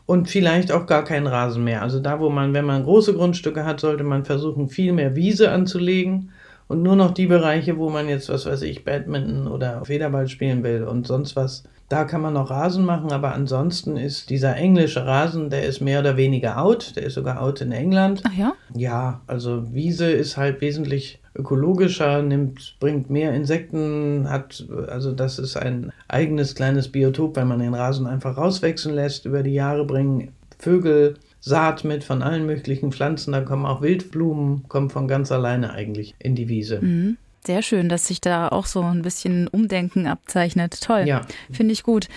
Und 0.07 0.29
vielleicht 0.29 0.71
auch 0.71 0.85
gar 0.85 1.03
kein 1.03 1.25
Rasen 1.25 1.63
mehr. 1.63 1.81
Also 1.81 2.00
da, 2.00 2.19
wo 2.19 2.29
man, 2.29 2.53
wenn 2.53 2.65
man 2.65 2.83
große 2.83 3.15
Grundstücke 3.15 3.65
hat, 3.65 3.79
sollte 3.79 4.03
man 4.03 4.24
versuchen, 4.24 4.69
viel 4.69 4.93
mehr 4.93 5.15
Wiese 5.15 5.50
anzulegen 5.50 6.31
und 6.67 6.83
nur 6.83 6.95
noch 6.95 7.12
die 7.12 7.25
Bereiche, 7.25 7.77
wo 7.77 7.89
man 7.89 8.07
jetzt, 8.07 8.29
was 8.29 8.45
weiß 8.45 8.62
ich, 8.63 8.83
Badminton 8.83 9.47
oder 9.47 9.83
Federball 9.83 10.27
spielen 10.27 10.62
will 10.63 10.83
und 10.83 11.07
sonst 11.07 11.35
was, 11.35 11.63
da 11.89 12.03
kann 12.03 12.21
man 12.21 12.33
noch 12.33 12.49
Rasen 12.49 12.83
machen, 12.83 13.11
aber 13.11 13.33
ansonsten 13.33 13.95
ist 13.95 14.29
dieser 14.29 14.55
englische 14.55 15.05
Rasen, 15.05 15.49
der 15.49 15.65
ist 15.65 15.81
mehr 15.81 15.99
oder 15.99 16.17
weniger 16.17 16.59
out, 16.61 16.95
der 16.95 17.03
ist 17.03 17.13
sogar 17.13 17.41
out 17.41 17.61
in 17.61 17.71
England. 17.71 18.23
Ach 18.27 18.33
ja? 18.33 18.53
Ja, 18.73 19.21
also 19.27 19.73
Wiese 19.73 20.09
ist 20.09 20.35
halt 20.35 20.61
wesentlich 20.61 21.19
ökologischer, 21.35 22.21
nimmt, 22.21 22.75
bringt 22.79 23.09
mehr 23.09 23.33
Insekten, 23.33 24.27
hat, 24.29 24.65
also 24.87 25.11
das 25.11 25.37
ist 25.37 25.57
ein 25.57 25.91
eigenes 26.07 26.55
kleines 26.55 26.87
Biotop, 26.87 27.35
wenn 27.35 27.47
man 27.47 27.59
den 27.59 27.75
Rasen 27.75 28.07
einfach 28.07 28.37
rauswechseln 28.37 28.95
lässt. 28.95 29.25
Über 29.25 29.43
die 29.43 29.53
Jahre 29.53 29.85
bringen 29.85 30.31
Vögel 30.57 31.15
Saat 31.47 31.83
mit 31.83 32.03
von 32.03 32.23
allen 32.23 32.47
möglichen 32.47 32.91
Pflanzen. 32.91 33.33
Da 33.33 33.41
kommen 33.41 33.67
auch 33.67 33.83
Wildblumen, 33.83 34.63
kommen 34.67 34.89
von 34.89 35.07
ganz 35.07 35.31
alleine 35.31 35.73
eigentlich 35.73 36.15
in 36.17 36.33
die 36.33 36.49
Wiese. 36.49 36.81
Mhm. 36.81 37.17
Sehr 37.45 37.61
schön, 37.61 37.89
dass 37.89 38.07
sich 38.07 38.21
da 38.21 38.47
auch 38.47 38.65
so 38.65 38.81
ein 38.81 39.03
bisschen 39.03 39.47
Umdenken 39.47 40.07
abzeichnet. 40.07 40.81
Toll. 40.81 41.03
Ja. 41.05 41.21
Finde 41.51 41.73
ich 41.73 41.83
gut. 41.83 42.07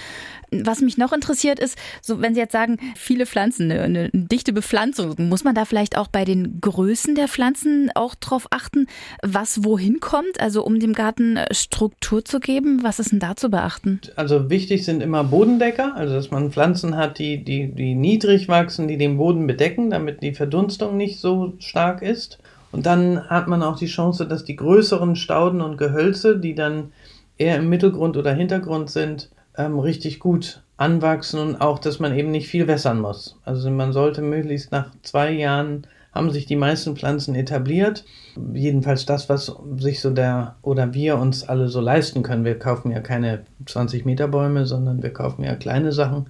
Was 0.50 0.80
mich 0.80 0.97
noch 0.97 1.12
interessiert 1.12 1.58
ist, 1.58 1.76
so 2.00 2.23
wenn 2.23 2.32
Sie 2.32 2.40
jetzt 2.40 2.52
sagen, 2.52 2.78
viele 2.97 3.26
Pflanzen, 3.26 3.70
eine, 3.70 3.82
eine, 3.82 4.11
dichte 4.11 4.54
Bepflanzung, 4.54 5.14
muss 5.18 5.44
man 5.44 5.54
da 5.54 5.66
vielleicht 5.66 5.99
auch 5.99 6.08
bei 6.08 6.25
den 6.25 6.62
Größen 6.62 7.14
der 7.14 7.28
Pflanzen 7.28 7.90
auch 7.94 8.14
drauf 8.14 8.47
achten, 8.50 8.87
was 9.23 9.62
wohin 9.64 10.00
kommt, 10.00 10.40
also 10.40 10.64
um 10.64 10.80
dem 10.80 10.94
Garten 10.94 11.37
äh, 11.37 11.52
Struktur 11.52 12.25
zu 12.25 12.40
geben? 12.40 12.82
Was 12.82 12.99
ist 12.99 13.12
denn 13.12 13.20
da 13.20 13.37
zu 13.37 13.50
beachten? 13.50 14.00
Also 14.16 14.49
wichtig 14.49 14.87
sind 14.87 15.02
immer 15.02 15.25
Bodendecker, 15.25 15.94
also 15.94 16.14
dass 16.14 16.30
man 16.30 16.50
Pflanzen 16.50 16.97
hat, 16.97 17.18
die, 17.18 17.44
die, 17.44 17.70
die 17.70 17.94
niedrig 17.94 18.49
wachsen, 18.49 18.88
die 18.88 18.97
den 18.97 19.18
Boden 19.18 19.47
bedecken, 19.47 19.90
damit 19.90 20.23
die 20.23 20.32
Verdunstung 20.32 20.97
nicht 20.97 21.20
so 21.20 21.52
stark 21.58 22.00
ist. 22.00 22.38
Und 22.70 22.87
dann 22.87 23.28
hat 23.28 23.48
man 23.48 23.62
auch 23.62 23.76
die 23.76 23.87
Chance, 23.87 24.26
dass 24.26 24.44
die 24.44 24.56
größeren 24.56 25.16
Stauden 25.16 25.60
und 25.60 25.78
Gehölze, 25.78 26.38
die 26.38 26.54
dann 26.54 26.92
eher 27.38 27.56
im 27.56 27.68
Mittelgrund 27.68 28.16
oder 28.16 28.32
Hintergrund 28.32 28.90
sind, 28.90 29.30
ähm, 29.56 29.78
richtig 29.78 30.18
gut 30.20 30.62
anwachsen 30.76 31.40
und 31.40 31.60
auch, 31.60 31.78
dass 31.78 31.98
man 31.98 32.16
eben 32.16 32.30
nicht 32.30 32.48
viel 32.48 32.66
wässern 32.66 33.00
muss. 33.00 33.37
Also 33.44 33.70
man 33.70 33.92
sollte 33.92 34.22
möglichst 34.22 34.70
nach 34.70 34.90
zwei 35.02 35.32
Jahren 35.32 35.87
haben 36.12 36.30
sich 36.30 36.46
die 36.46 36.56
meisten 36.56 36.96
Pflanzen 36.96 37.34
etabliert. 37.34 38.04
Jedenfalls 38.52 39.06
das, 39.06 39.28
was 39.28 39.52
sich 39.78 40.00
so 40.00 40.10
der 40.10 40.56
oder 40.62 40.94
wir 40.94 41.18
uns 41.18 41.48
alle 41.48 41.68
so 41.68 41.80
leisten 41.80 42.22
können. 42.22 42.44
Wir 42.44 42.58
kaufen 42.58 42.90
ja 42.90 43.00
keine 43.00 43.44
20 43.66 44.04
Meter 44.04 44.28
Bäume, 44.28 44.66
sondern 44.66 45.02
wir 45.02 45.12
kaufen 45.12 45.44
ja 45.44 45.54
kleine 45.54 45.92
Sachen. 45.92 46.26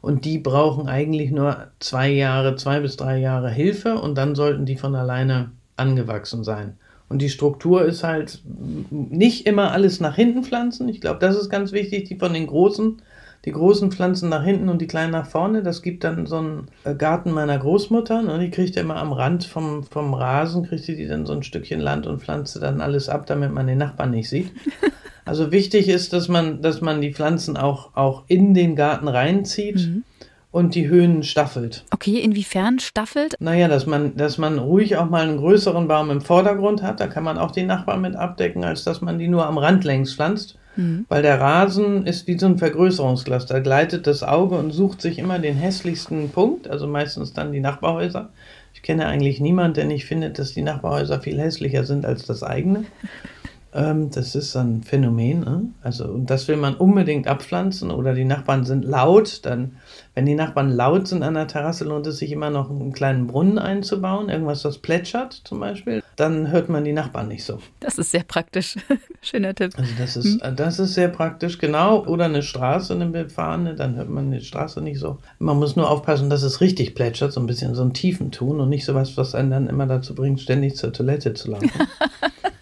Und 0.00 0.24
die 0.24 0.38
brauchen 0.38 0.88
eigentlich 0.88 1.30
nur 1.30 1.66
zwei 1.78 2.08
Jahre, 2.08 2.56
zwei 2.56 2.80
bis 2.80 2.96
drei 2.96 3.18
Jahre 3.18 3.50
Hilfe 3.50 4.00
und 4.00 4.16
dann 4.16 4.34
sollten 4.34 4.64
die 4.64 4.76
von 4.76 4.94
alleine 4.94 5.50
angewachsen 5.80 6.44
sein. 6.44 6.76
Und 7.08 7.20
die 7.20 7.28
Struktur 7.28 7.84
ist 7.84 8.04
halt 8.04 8.40
nicht 8.90 9.46
immer 9.46 9.72
alles 9.72 9.98
nach 9.98 10.14
hinten 10.14 10.44
pflanzen. 10.44 10.88
Ich 10.88 11.00
glaube, 11.00 11.18
das 11.18 11.36
ist 11.36 11.50
ganz 11.50 11.72
wichtig, 11.72 12.04
die 12.04 12.14
von 12.14 12.32
den 12.32 12.46
großen, 12.46 13.02
die 13.44 13.50
großen 13.50 13.90
Pflanzen 13.90 14.28
nach 14.28 14.44
hinten 14.44 14.68
und 14.68 14.80
die 14.80 14.86
kleinen 14.86 15.10
nach 15.10 15.26
vorne. 15.26 15.64
Das 15.64 15.82
gibt 15.82 16.04
dann 16.04 16.26
so 16.26 16.36
einen 16.36 16.68
äh, 16.84 16.94
Garten 16.94 17.32
meiner 17.32 17.58
Großmutter. 17.58 18.22
Ne? 18.22 18.38
Die 18.38 18.50
kriegt 18.50 18.76
ja 18.76 18.82
immer 18.82 18.94
am 18.94 19.12
Rand 19.12 19.44
vom, 19.44 19.82
vom 19.82 20.14
Rasen, 20.14 20.68
kriegt 20.68 20.86
die 20.86 21.08
dann 21.08 21.26
so 21.26 21.32
ein 21.32 21.42
Stückchen 21.42 21.80
Land 21.80 22.06
und 22.06 22.22
pflanzt 22.22 22.62
dann 22.62 22.80
alles 22.80 23.08
ab, 23.08 23.26
damit 23.26 23.52
man 23.52 23.66
den 23.66 23.78
Nachbarn 23.78 24.12
nicht 24.12 24.28
sieht. 24.28 24.52
Also 25.26 25.52
wichtig 25.52 25.88
ist, 25.88 26.12
dass 26.12 26.26
man, 26.26 26.60
dass 26.60 26.80
man 26.80 27.00
die 27.00 27.12
Pflanzen 27.12 27.56
auch, 27.56 27.94
auch 27.94 28.24
in 28.26 28.52
den 28.52 28.74
Garten 28.74 29.06
reinzieht. 29.06 29.76
Mhm 29.76 30.02
und 30.52 30.74
die 30.74 30.88
Höhen 30.88 31.22
staffelt. 31.22 31.84
Okay, 31.92 32.18
inwiefern 32.18 32.78
staffelt? 32.80 33.34
Naja, 33.38 33.68
dass 33.68 33.86
man, 33.86 34.16
dass 34.16 34.38
man 34.38 34.58
ruhig 34.58 34.96
auch 34.96 35.08
mal 35.08 35.28
einen 35.28 35.38
größeren 35.38 35.86
Baum 35.86 36.10
im 36.10 36.20
Vordergrund 36.20 36.82
hat, 36.82 37.00
da 37.00 37.06
kann 37.06 37.24
man 37.24 37.38
auch 37.38 37.52
die 37.52 37.62
Nachbarn 37.62 38.00
mit 38.00 38.16
abdecken, 38.16 38.64
als 38.64 38.84
dass 38.84 39.00
man 39.00 39.18
die 39.18 39.28
nur 39.28 39.46
am 39.46 39.58
Rand 39.58 39.84
längs 39.84 40.14
pflanzt. 40.14 40.56
Mhm. 40.76 41.04
Weil 41.08 41.22
der 41.22 41.40
Rasen 41.40 42.06
ist 42.06 42.26
wie 42.26 42.38
so 42.38 42.46
ein 42.46 42.58
Vergrößerungsglas. 42.58 43.46
Da 43.46 43.60
gleitet 43.60 44.06
das 44.06 44.22
Auge 44.22 44.56
und 44.56 44.70
sucht 44.72 45.00
sich 45.02 45.18
immer 45.18 45.38
den 45.38 45.56
hässlichsten 45.56 46.30
Punkt, 46.30 46.68
also 46.68 46.86
meistens 46.86 47.32
dann 47.32 47.52
die 47.52 47.60
Nachbarhäuser. 47.60 48.30
Ich 48.74 48.82
kenne 48.82 49.06
eigentlich 49.06 49.40
niemanden, 49.40 49.74
der 49.74 49.84
nicht 49.86 50.06
findet, 50.06 50.38
dass 50.38 50.54
die 50.54 50.62
Nachbarhäuser 50.62 51.20
viel 51.20 51.40
hässlicher 51.40 51.84
sind 51.84 52.06
als 52.06 52.24
das 52.24 52.42
eigene. 52.42 52.84
Ähm, 53.72 54.10
das 54.10 54.34
ist 54.34 54.56
ein 54.56 54.82
Phänomen. 54.82 55.40
Ne? 55.40 55.62
Also, 55.82 56.06
und 56.06 56.28
das 56.28 56.48
will 56.48 56.56
man 56.56 56.74
unbedingt 56.74 57.28
abpflanzen 57.28 57.90
oder 57.90 58.14
die 58.14 58.24
Nachbarn 58.24 58.64
sind 58.64 58.84
laut. 58.84 59.46
Dann, 59.46 59.76
wenn 60.20 60.26
die 60.26 60.34
Nachbarn 60.34 60.68
laut 60.68 61.08
sind 61.08 61.22
an 61.22 61.32
der 61.32 61.46
Terrasse, 61.46 61.84
lohnt 61.84 62.06
es 62.06 62.18
sich 62.18 62.30
immer 62.30 62.50
noch 62.50 62.68
einen 62.68 62.92
kleinen 62.92 63.26
Brunnen 63.26 63.58
einzubauen, 63.58 64.28
irgendwas, 64.28 64.60
das 64.60 64.76
plätschert 64.76 65.32
zum 65.44 65.60
Beispiel. 65.60 66.02
Dann 66.16 66.50
hört 66.50 66.68
man 66.68 66.84
die 66.84 66.92
Nachbarn 66.92 67.28
nicht 67.28 67.42
so. 67.42 67.58
Das 67.80 67.96
ist 67.96 68.10
sehr 68.10 68.24
praktisch. 68.24 68.76
Schöner 69.22 69.54
Tipp. 69.54 69.72
Also, 69.78 69.90
das 69.98 70.18
ist, 70.18 70.44
hm. 70.44 70.56
das 70.56 70.78
ist 70.78 70.92
sehr 70.92 71.08
praktisch, 71.08 71.56
genau. 71.56 72.04
Oder 72.04 72.26
eine 72.26 72.42
Straße, 72.42 72.92
eine 72.92 73.06
befahrene, 73.06 73.76
dann 73.76 73.96
hört 73.96 74.10
man 74.10 74.30
die 74.30 74.42
Straße 74.42 74.82
nicht 74.82 74.98
so. 74.98 75.16
Man 75.38 75.58
muss 75.58 75.74
nur 75.74 75.88
aufpassen, 75.88 76.28
dass 76.28 76.42
es 76.42 76.60
richtig 76.60 76.94
plätschert, 76.94 77.32
so 77.32 77.40
ein 77.40 77.46
bisschen 77.46 77.74
so 77.74 77.80
einen 77.80 77.94
tiefen 77.94 78.30
Ton 78.30 78.60
und 78.60 78.68
nicht 78.68 78.84
sowas, 78.84 79.16
was 79.16 79.34
einen 79.34 79.50
dann 79.50 79.68
immer 79.68 79.86
dazu 79.86 80.14
bringt, 80.14 80.42
ständig 80.42 80.76
zur 80.76 80.92
Toilette 80.92 81.32
zu 81.32 81.52
laufen. 81.52 81.70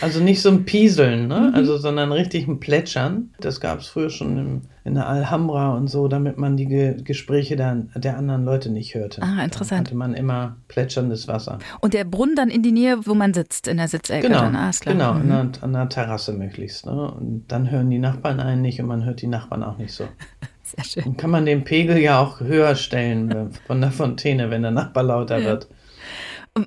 Also 0.00 0.20
nicht 0.20 0.42
so 0.42 0.50
ein 0.50 0.64
Pieseln, 0.64 1.28
ne? 1.28 1.50
Mhm. 1.50 1.54
Also, 1.54 1.78
sondern 1.78 2.10
richtig 2.10 2.48
ein 2.48 2.58
Plätschern. 2.58 3.30
Das 3.40 3.60
gab 3.60 3.80
es 3.80 3.86
früher 3.86 4.10
schon 4.10 4.36
im, 4.36 4.60
in 4.84 4.94
der 4.94 5.06
Alhambra 5.06 5.74
und 5.74 5.88
so, 5.88 6.08
damit 6.08 6.38
man 6.38 6.56
die 6.56 6.66
Ge 6.66 6.96
Gespräche 7.02 7.54
der, 7.54 7.86
der 7.94 8.18
anderen 8.18 8.44
Leute 8.44 8.70
nicht 8.70 8.94
hörte. 8.94 9.22
Ah, 9.22 9.44
interessant. 9.44 9.86
Da 9.86 9.90
hatte 9.90 9.94
man 9.94 10.14
immer 10.14 10.56
plätscherndes 10.66 11.28
Wasser. 11.28 11.58
Und 11.80 11.94
der 11.94 12.04
Brunnen 12.04 12.34
dann 12.34 12.48
in 12.48 12.62
die 12.62 12.72
Nähe, 12.72 13.06
wo 13.06 13.14
man 13.14 13.32
sitzt, 13.32 13.68
in 13.68 13.76
der 13.76 13.86
Sitzecke 13.86 14.26
genau, 14.26 14.40
dann? 14.40 14.56
Ah, 14.56 14.70
Genau, 14.84 15.14
mhm. 15.14 15.30
an, 15.30 15.52
der, 15.52 15.62
an 15.62 15.72
der 15.72 15.88
Terrasse 15.88 16.32
möglichst. 16.32 16.86
Ne? 16.86 17.10
Und 17.12 17.44
dann 17.48 17.70
hören 17.70 17.88
die 17.88 17.98
Nachbarn 17.98 18.40
einen 18.40 18.62
nicht 18.62 18.80
und 18.80 18.88
man 18.88 19.04
hört 19.04 19.22
die 19.22 19.28
Nachbarn 19.28 19.62
auch 19.62 19.78
nicht 19.78 19.92
so. 19.92 20.04
Sehr 20.64 20.84
schön. 20.84 21.04
Dann 21.04 21.16
kann 21.16 21.30
man 21.30 21.46
den 21.46 21.62
Pegel 21.62 21.96
ja 21.98 22.18
auch 22.18 22.40
höher 22.40 22.74
stellen 22.74 23.30
äh, 23.30 23.46
von 23.68 23.80
der 23.80 23.92
Fontäne, 23.92 24.50
wenn 24.50 24.62
der 24.62 24.72
Nachbar 24.72 25.04
lauter 25.04 25.44
wird. 25.44 25.68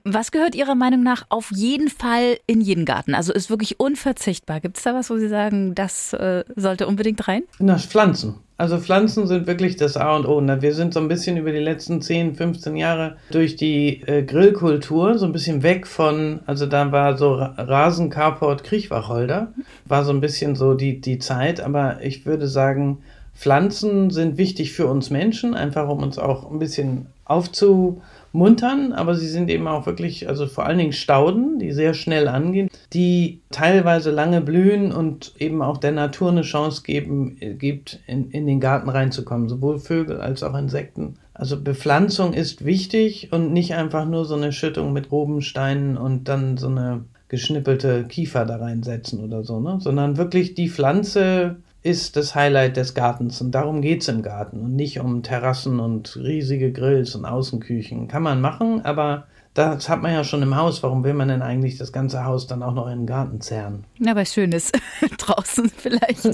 Was 0.04 0.32
gehört 0.32 0.56
Ihrer 0.56 0.75
Meinung 0.75 1.02
nach 1.02 1.25
auf 1.30 1.52
jeden 1.52 1.89
Fall 1.89 2.38
in 2.45 2.62
jeden 2.62 2.86
Garten? 2.86 3.15
Also 3.15 3.34
ist 3.34 3.49
wirklich 3.49 3.80
unverzichtbar. 3.80 4.60
Gibt 4.60 4.78
es 4.78 4.84
da 4.84 4.93
was, 4.93 5.10
wo 5.10 5.17
Sie 5.17 5.28
sagen, 5.28 5.73
das 5.73 6.13
äh, 6.13 6.43
sollte 6.56 6.88
unbedingt 6.88 7.28
rein? 7.28 7.43
Na, 7.58 7.78
Pflanzen. 7.78 8.36
Also 8.60 8.78
Pflanzen 8.78 9.25
sind 9.25 9.47
wirklich 9.47 9.78
das 9.78 9.95
A 9.95 10.17
und 10.17 10.25
O. 10.25 10.41
Wir 10.41 10.75
sind 10.75 10.93
so 10.93 10.99
ein 10.99 11.08
bisschen 11.08 11.38
über 11.38 11.54
die 11.54 11.60
letzten 11.60 12.02
10, 12.02 12.36
15 12.36 12.75
Jahre 12.75 13.15
durch 13.32 13.56
die 13.56 14.02
äh, 14.06 14.21
Grillkultur 14.21 15.17
so 15.17 15.25
ein 15.25 15.32
bisschen 15.32 15.63
weg 15.63 15.88
von, 15.88 16.41
also 16.45 16.65
da 16.65 16.91
war 16.91 17.17
so 17.17 17.36
Rasen, 17.36 18.10
Carport, 18.10 18.65
Kriechwacholder, 18.65 19.54
war 19.86 20.04
so 20.04 20.12
ein 20.12 20.19
bisschen 20.19 20.58
so 20.58 20.73
die, 20.73 20.99
die 20.99 21.19
Zeit. 21.19 21.62
Aber 21.62 22.04
ich 22.04 22.25
würde 22.25 22.49
sagen, 22.49 22.97
Pflanzen 23.39 24.10
sind 24.10 24.38
wichtig 24.38 24.73
für 24.73 24.88
uns 24.88 25.12
Menschen, 25.12 25.54
einfach 25.54 25.88
um 25.88 26.04
uns 26.04 26.19
auch 26.19 26.52
ein 26.52 26.60
bisschen 26.60 27.06
aufzu 27.23 28.02
muntern, 28.34 28.91
aber 28.91 29.15
sie 29.15 29.30
sind 29.30 29.49
eben 29.49 29.65
auch 29.65 29.86
wirklich, 29.86 30.28
also 30.28 30.45
vor 30.45 30.65
allen 30.65 30.78
Dingen 30.78 30.91
Stauden, 30.91 31.58
die 31.58 31.71
sehr 31.71 31.93
schnell 31.93 32.28
angehen, 32.28 32.69
die 32.91 33.39
teilweise 33.49 34.12
lange 34.12 34.41
blühen 34.41 34.91
und 34.91 35.36
eben 35.39 35.62
auch 35.62 35.78
der 35.78 35.93
Natur 35.93 36.32
eine 36.32 36.41
Chance 36.41 36.82
geben, 36.84 37.38
gibt, 37.58 38.02
in, 38.08 38.30
in 38.32 38.45
den 38.45 38.60
Garten 38.60 38.89
reinzukommen, 38.89 39.47
sowohl 39.47 39.80
Vögel 39.80 40.19
als 40.19 40.43
auch 40.43 40.54
Insekten. 40.54 41.15
Also 41.34 41.62
Bepflanzung 41.62 42.34
ist 42.34 42.65
wichtig 42.65 43.32
und 43.32 43.54
nicht 43.54 43.73
einfach 43.73 44.06
nur 44.06 44.25
so 44.25 44.36
eine 44.36 44.52
Schüttung 44.52 44.91
mit 44.91 45.08
groben 45.08 45.41
Steinen 45.41 45.95
und 45.95 46.28
dann 46.28 46.58
so 46.58 46.67
eine 46.67 47.06
geschnippelte 47.30 48.04
Kiefer 48.04 48.45
da 48.45 48.58
reinsetzen 48.58 49.23
oder 49.23 49.45
so, 49.45 49.62
ne? 49.62 49.78
sondern 49.80 50.17
wirklich 50.17 50.56
die 50.56 50.67
Pflanze 50.67 51.56
ist 51.81 52.15
das 52.15 52.35
Highlight 52.35 52.77
des 52.77 52.93
Gartens 52.93 53.41
und 53.41 53.51
darum 53.51 53.81
geht 53.81 54.01
es 54.01 54.07
im 54.09 54.21
Garten 54.21 54.59
und 54.59 54.75
nicht 54.75 54.99
um 54.99 55.23
Terrassen 55.23 55.79
und 55.79 56.15
riesige 56.17 56.71
Grills 56.73 57.15
und 57.15 57.25
Außenküchen. 57.25 58.07
Kann 58.07 58.23
man 58.23 58.41
machen, 58.41 58.83
aber 58.83 59.27
das 59.53 59.89
hat 59.89 60.01
man 60.01 60.13
ja 60.13 60.23
schon 60.23 60.41
im 60.41 60.55
Haus. 60.55 60.83
Warum 60.83 61.03
will 61.03 61.13
man 61.13 61.29
denn 61.29 61.41
eigentlich 61.41 61.77
das 61.77 61.91
ganze 61.91 62.25
Haus 62.25 62.47
dann 62.47 62.63
auch 62.63 62.73
noch 62.73 62.87
in 62.87 62.99
den 62.99 63.07
Garten 63.07 63.41
zerren? 63.41 63.85
Ja, 63.97 64.15
weil 64.15 64.23
es 64.23 64.33
schön 64.33 64.51
ist. 64.51 64.77
Draußen 65.17 65.69
vielleicht. 65.69 66.25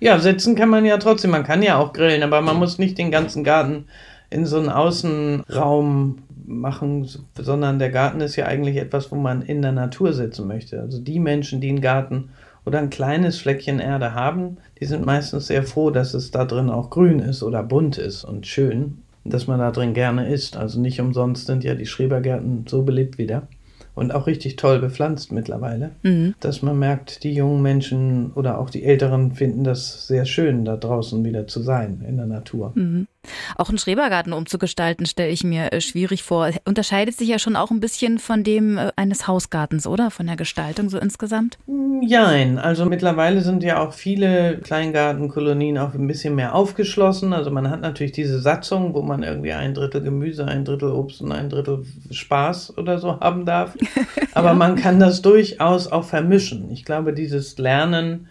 ja, 0.00 0.18
sitzen 0.18 0.54
kann 0.54 0.68
man 0.68 0.84
ja 0.84 0.98
trotzdem. 0.98 1.30
Man 1.30 1.44
kann 1.44 1.62
ja 1.62 1.78
auch 1.78 1.92
grillen, 1.92 2.22
aber 2.22 2.40
man 2.40 2.56
muss 2.56 2.78
nicht 2.78 2.98
den 2.98 3.10
ganzen 3.10 3.44
Garten 3.44 3.86
in 4.30 4.46
so 4.46 4.58
einen 4.58 4.68
Außenraum 4.68 6.18
machen, 6.46 7.08
sondern 7.34 7.78
der 7.78 7.90
Garten 7.90 8.20
ist 8.20 8.36
ja 8.36 8.46
eigentlich 8.46 8.76
etwas, 8.76 9.10
wo 9.10 9.16
man 9.16 9.42
in 9.42 9.60
der 9.62 9.72
Natur 9.72 10.12
sitzen 10.12 10.46
möchte. 10.46 10.80
Also 10.80 11.00
die 11.00 11.18
Menschen, 11.18 11.60
die 11.60 11.68
einen 11.68 11.80
Garten 11.80 12.30
oder 12.64 12.78
ein 12.78 12.90
kleines 12.90 13.38
Fleckchen 13.38 13.80
Erde 13.80 14.14
haben, 14.14 14.58
die 14.80 14.86
sind 14.86 15.04
meistens 15.04 15.46
sehr 15.46 15.62
froh, 15.62 15.90
dass 15.90 16.14
es 16.14 16.30
da 16.30 16.44
drin 16.44 16.70
auch 16.70 16.90
grün 16.90 17.18
ist 17.18 17.42
oder 17.42 17.62
bunt 17.62 17.98
ist 17.98 18.24
und 18.24 18.46
schön, 18.46 18.98
dass 19.24 19.46
man 19.46 19.58
da 19.58 19.70
drin 19.70 19.94
gerne 19.94 20.28
isst. 20.28 20.56
Also 20.56 20.80
nicht 20.80 21.00
umsonst 21.00 21.46
sind 21.46 21.64
ja 21.64 21.74
die 21.74 21.86
Schrebergärten 21.86 22.64
so 22.68 22.82
beliebt 22.82 23.18
wieder 23.18 23.48
und 23.98 24.14
auch 24.14 24.26
richtig 24.26 24.56
toll 24.56 24.78
bepflanzt 24.78 25.32
mittlerweile, 25.32 25.90
mhm. 26.02 26.34
dass 26.40 26.62
man 26.62 26.78
merkt, 26.78 27.24
die 27.24 27.34
jungen 27.34 27.62
Menschen 27.62 28.32
oder 28.32 28.58
auch 28.58 28.70
die 28.70 28.84
Älteren 28.84 29.32
finden 29.32 29.64
das 29.64 30.06
sehr 30.06 30.24
schön, 30.24 30.64
da 30.64 30.76
draußen 30.76 31.24
wieder 31.24 31.46
zu 31.46 31.60
sein 31.62 32.04
in 32.06 32.16
der 32.16 32.26
Natur. 32.26 32.72
Mhm. 32.76 33.08
Auch 33.56 33.68
einen 33.68 33.78
Schrebergarten 33.78 34.32
umzugestalten, 34.32 35.06
stelle 35.06 35.30
ich 35.30 35.44
mir 35.44 35.72
äh, 35.72 35.80
schwierig 35.80 36.22
vor. 36.22 36.50
Unterscheidet 36.64 37.16
sich 37.16 37.28
ja 37.28 37.38
schon 37.38 37.56
auch 37.56 37.70
ein 37.70 37.80
bisschen 37.80 38.18
von 38.18 38.44
dem 38.44 38.78
äh, 38.78 38.92
eines 38.96 39.26
Hausgartens, 39.26 39.86
oder? 39.86 40.10
Von 40.10 40.26
der 40.26 40.36
Gestaltung 40.36 40.88
so 40.88 40.98
insgesamt? 40.98 41.58
Jein. 42.02 42.58
Also 42.58 42.84
mittlerweile 42.86 43.40
sind 43.40 43.62
ja 43.62 43.80
auch 43.80 43.92
viele 43.92 44.58
Kleingartenkolonien 44.58 45.78
auch 45.78 45.94
ein 45.94 46.06
bisschen 46.06 46.34
mehr 46.34 46.54
aufgeschlossen. 46.54 47.32
Also 47.32 47.50
man 47.50 47.70
hat 47.70 47.80
natürlich 47.80 48.12
diese 48.12 48.40
Satzung, 48.40 48.94
wo 48.94 49.02
man 49.02 49.22
irgendwie 49.22 49.52
ein 49.52 49.74
Drittel 49.74 50.02
Gemüse, 50.02 50.46
ein 50.46 50.64
Drittel 50.64 50.92
Obst 50.92 51.20
und 51.20 51.32
ein 51.32 51.48
Drittel 51.48 51.84
Spaß 52.10 52.78
oder 52.78 52.98
so 52.98 53.20
haben 53.20 53.44
darf. 53.44 53.76
Aber 54.34 54.48
ja. 54.48 54.54
man 54.54 54.76
kann 54.76 55.00
das 55.00 55.22
durchaus 55.22 55.90
auch 55.90 56.04
vermischen. 56.04 56.70
Ich 56.70 56.84
glaube, 56.84 57.12
dieses 57.12 57.58
Lernen, 57.58 58.28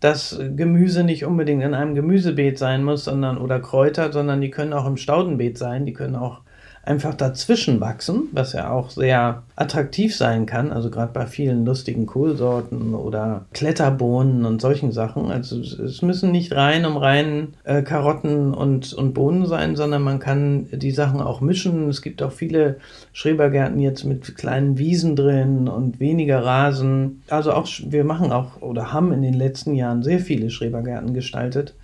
dass 0.00 0.40
Gemüse 0.56 1.04
nicht 1.04 1.24
unbedingt 1.24 1.62
in 1.62 1.74
einem 1.74 1.94
Gemüsebeet 1.94 2.58
sein 2.58 2.82
muss, 2.84 3.04
sondern 3.04 3.38
oder 3.38 3.60
Kräuter, 3.60 4.12
sondern 4.12 4.40
die 4.40 4.50
können 4.50 4.72
auch 4.72 4.86
im 4.86 4.96
Staudenbeet 4.96 5.58
sein, 5.58 5.86
die 5.86 5.92
können 5.92 6.16
auch 6.16 6.40
einfach 6.82 7.14
dazwischen 7.14 7.80
wachsen, 7.80 8.28
was 8.32 8.54
ja 8.54 8.70
auch 8.70 8.90
sehr 8.90 9.42
attraktiv 9.54 10.16
sein 10.16 10.46
kann, 10.46 10.72
also 10.72 10.90
gerade 10.90 11.12
bei 11.12 11.26
vielen 11.26 11.66
lustigen 11.66 12.06
Kohlsorten 12.06 12.94
oder 12.94 13.44
Kletterbohnen 13.52 14.46
und 14.46 14.62
solchen 14.62 14.90
Sachen. 14.90 15.30
Also 15.30 15.60
es 15.60 16.00
müssen 16.00 16.30
nicht 16.30 16.54
rein 16.54 16.86
um 16.86 16.96
rein 16.96 17.48
äh, 17.64 17.82
Karotten 17.82 18.54
und, 18.54 18.94
und 18.94 19.12
Bohnen 19.12 19.46
sein, 19.46 19.76
sondern 19.76 20.02
man 20.02 20.18
kann 20.18 20.68
die 20.72 20.90
Sachen 20.90 21.20
auch 21.20 21.42
mischen. 21.42 21.88
Es 21.90 22.00
gibt 22.00 22.22
auch 22.22 22.32
viele 22.32 22.76
Schrebergärten 23.12 23.78
jetzt 23.78 24.04
mit 24.04 24.36
kleinen 24.36 24.78
Wiesen 24.78 25.16
drin 25.16 25.68
und 25.68 26.00
weniger 26.00 26.42
Rasen. 26.44 27.22
Also 27.28 27.52
auch 27.52 27.68
wir 27.84 28.04
machen 28.04 28.32
auch 28.32 28.62
oder 28.62 28.92
haben 28.92 29.12
in 29.12 29.22
den 29.22 29.34
letzten 29.34 29.74
Jahren 29.74 30.02
sehr 30.02 30.20
viele 30.20 30.48
Schrebergärten 30.48 31.12
gestaltet 31.12 31.74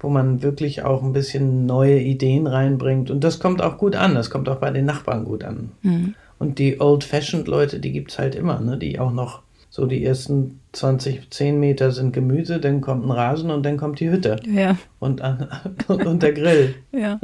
wo 0.00 0.08
man 0.08 0.42
wirklich 0.42 0.82
auch 0.82 1.02
ein 1.02 1.12
bisschen 1.12 1.66
neue 1.66 1.98
Ideen 1.98 2.46
reinbringt. 2.46 3.10
Und 3.10 3.24
das 3.24 3.40
kommt 3.40 3.62
auch 3.62 3.78
gut 3.78 3.96
an, 3.96 4.14
das 4.14 4.30
kommt 4.30 4.48
auch 4.48 4.56
bei 4.58 4.70
den 4.70 4.84
Nachbarn 4.84 5.24
gut 5.24 5.44
an. 5.44 5.72
Mhm. 5.82 6.14
Und 6.38 6.58
die 6.58 6.80
Old-Fashioned-Leute, 6.80 7.80
die 7.80 7.92
gibt 7.92 8.12
es 8.12 8.18
halt 8.18 8.34
immer, 8.34 8.60
ne? 8.60 8.78
die 8.78 9.00
auch 9.00 9.12
noch 9.12 9.42
so 9.70 9.86
die 9.86 10.04
ersten 10.04 10.60
20, 10.72 11.30
10 11.30 11.58
Meter 11.58 11.92
sind 11.92 12.12
Gemüse, 12.12 12.60
dann 12.60 12.80
kommt 12.82 13.06
ein 13.06 13.10
Rasen 13.10 13.50
und 13.50 13.64
dann 13.64 13.78
kommt 13.78 14.00
die 14.00 14.10
Hütte. 14.10 14.36
Ja. 14.46 14.76
Und, 14.98 15.22
und, 15.22 15.88
und 16.06 16.22
der 16.22 16.32
Grill. 16.32 16.74
Ja. 16.92 17.18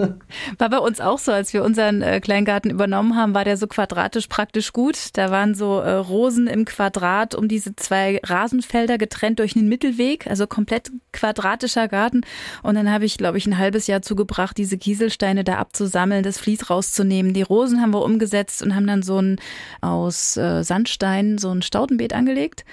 War 0.58 0.70
bei 0.70 0.78
uns 0.78 1.00
auch 1.00 1.18
so, 1.18 1.30
als 1.30 1.52
wir 1.52 1.62
unseren 1.62 2.00
äh, 2.00 2.20
Kleingarten 2.20 2.70
übernommen 2.70 3.16
haben, 3.16 3.34
war 3.34 3.44
der 3.44 3.56
so 3.56 3.66
quadratisch 3.66 4.28
praktisch 4.28 4.72
gut. 4.72 4.96
Da 5.14 5.30
waren 5.30 5.54
so 5.54 5.80
äh, 5.80 5.92
Rosen 5.92 6.46
im 6.46 6.64
Quadrat 6.64 7.34
um 7.34 7.48
diese 7.48 7.76
zwei 7.76 8.18
Rasenfelder 8.24 8.96
getrennt 8.96 9.40
durch 9.40 9.56
einen 9.56 9.68
Mittelweg, 9.68 10.26
also 10.26 10.46
komplett 10.46 10.90
quadratischer 11.12 11.88
Garten. 11.88 12.22
Und 12.62 12.76
dann 12.76 12.90
habe 12.90 13.04
ich, 13.04 13.18
glaube 13.18 13.36
ich, 13.36 13.46
ein 13.46 13.58
halbes 13.58 13.86
Jahr 13.86 14.00
zugebracht, 14.00 14.56
diese 14.56 14.78
Kieselsteine 14.78 15.44
da 15.44 15.56
abzusammeln, 15.56 16.22
das 16.22 16.38
Vlies 16.38 16.70
rauszunehmen. 16.70 17.34
Die 17.34 17.42
Rosen 17.42 17.82
haben 17.82 17.92
wir 17.92 18.02
umgesetzt 18.02 18.62
und 18.62 18.74
haben 18.74 18.86
dann 18.86 19.02
so 19.02 19.20
ein 19.20 19.36
aus 19.82 20.36
äh, 20.36 20.62
Sandstein 20.62 21.36
so 21.36 21.50
ein 21.50 21.62
Staudenbeet 21.62 22.14
angelegt 22.14 22.64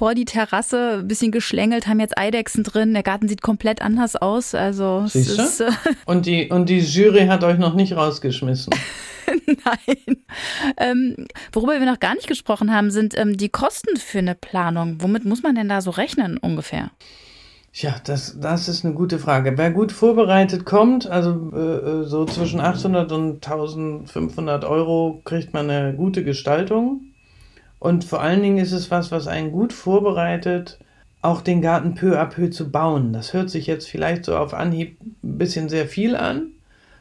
vor 0.00 0.14
die 0.14 0.24
Terrasse, 0.24 1.00
ein 1.00 1.08
bisschen 1.08 1.30
geschlängelt, 1.30 1.86
haben 1.86 2.00
jetzt 2.00 2.16
Eidechsen 2.16 2.64
drin. 2.64 2.94
Der 2.94 3.02
Garten 3.02 3.28
sieht 3.28 3.42
komplett 3.42 3.82
anders 3.82 4.16
aus. 4.16 4.54
Also 4.54 5.04
Siehst 5.06 5.36
du? 5.36 5.42
Ist, 5.42 5.60
äh 5.60 5.70
und, 6.06 6.24
die, 6.24 6.48
und 6.48 6.70
die 6.70 6.78
Jury 6.78 7.26
hat 7.26 7.44
euch 7.44 7.58
noch 7.58 7.74
nicht 7.74 7.94
rausgeschmissen. 7.94 8.72
Nein. 9.46 10.16
Ähm, 10.78 11.26
worüber 11.52 11.78
wir 11.78 11.84
noch 11.84 12.00
gar 12.00 12.14
nicht 12.14 12.28
gesprochen 12.28 12.74
haben, 12.74 12.90
sind 12.90 13.14
ähm, 13.14 13.36
die 13.36 13.50
Kosten 13.50 13.98
für 13.98 14.20
eine 14.20 14.34
Planung. 14.34 14.96
Womit 15.02 15.26
muss 15.26 15.42
man 15.42 15.54
denn 15.54 15.68
da 15.68 15.82
so 15.82 15.90
rechnen 15.90 16.38
ungefähr? 16.38 16.92
Ja, 17.74 17.96
das, 18.02 18.40
das 18.40 18.68
ist 18.68 18.86
eine 18.86 18.94
gute 18.94 19.18
Frage. 19.18 19.58
Wer 19.58 19.70
gut 19.70 19.92
vorbereitet 19.92 20.64
kommt, 20.64 21.10
also 21.10 21.52
äh, 21.54 21.58
äh 21.58 22.04
so 22.04 22.24
zwischen 22.24 22.58
800 22.58 23.12
und 23.12 23.46
1500 23.46 24.64
Euro, 24.64 25.20
kriegt 25.26 25.52
man 25.52 25.68
eine 25.68 25.94
gute 25.94 26.24
Gestaltung. 26.24 27.09
Und 27.80 28.04
vor 28.04 28.20
allen 28.20 28.42
Dingen 28.42 28.58
ist 28.58 28.72
es 28.72 28.90
was, 28.90 29.10
was 29.10 29.26
einen 29.26 29.50
gut 29.50 29.72
vorbereitet, 29.72 30.78
auch 31.22 31.40
den 31.40 31.62
Garten 31.62 31.94
peu 31.94 32.20
à 32.20 32.26
peu 32.26 32.50
zu 32.50 32.70
bauen. 32.70 33.12
Das 33.12 33.32
hört 33.32 33.50
sich 33.50 33.66
jetzt 33.66 33.88
vielleicht 33.88 34.26
so 34.26 34.36
auf 34.36 34.54
Anhieb 34.54 34.98
ein 35.00 35.38
bisschen 35.38 35.68
sehr 35.68 35.86
viel 35.86 36.14
an, 36.14 36.52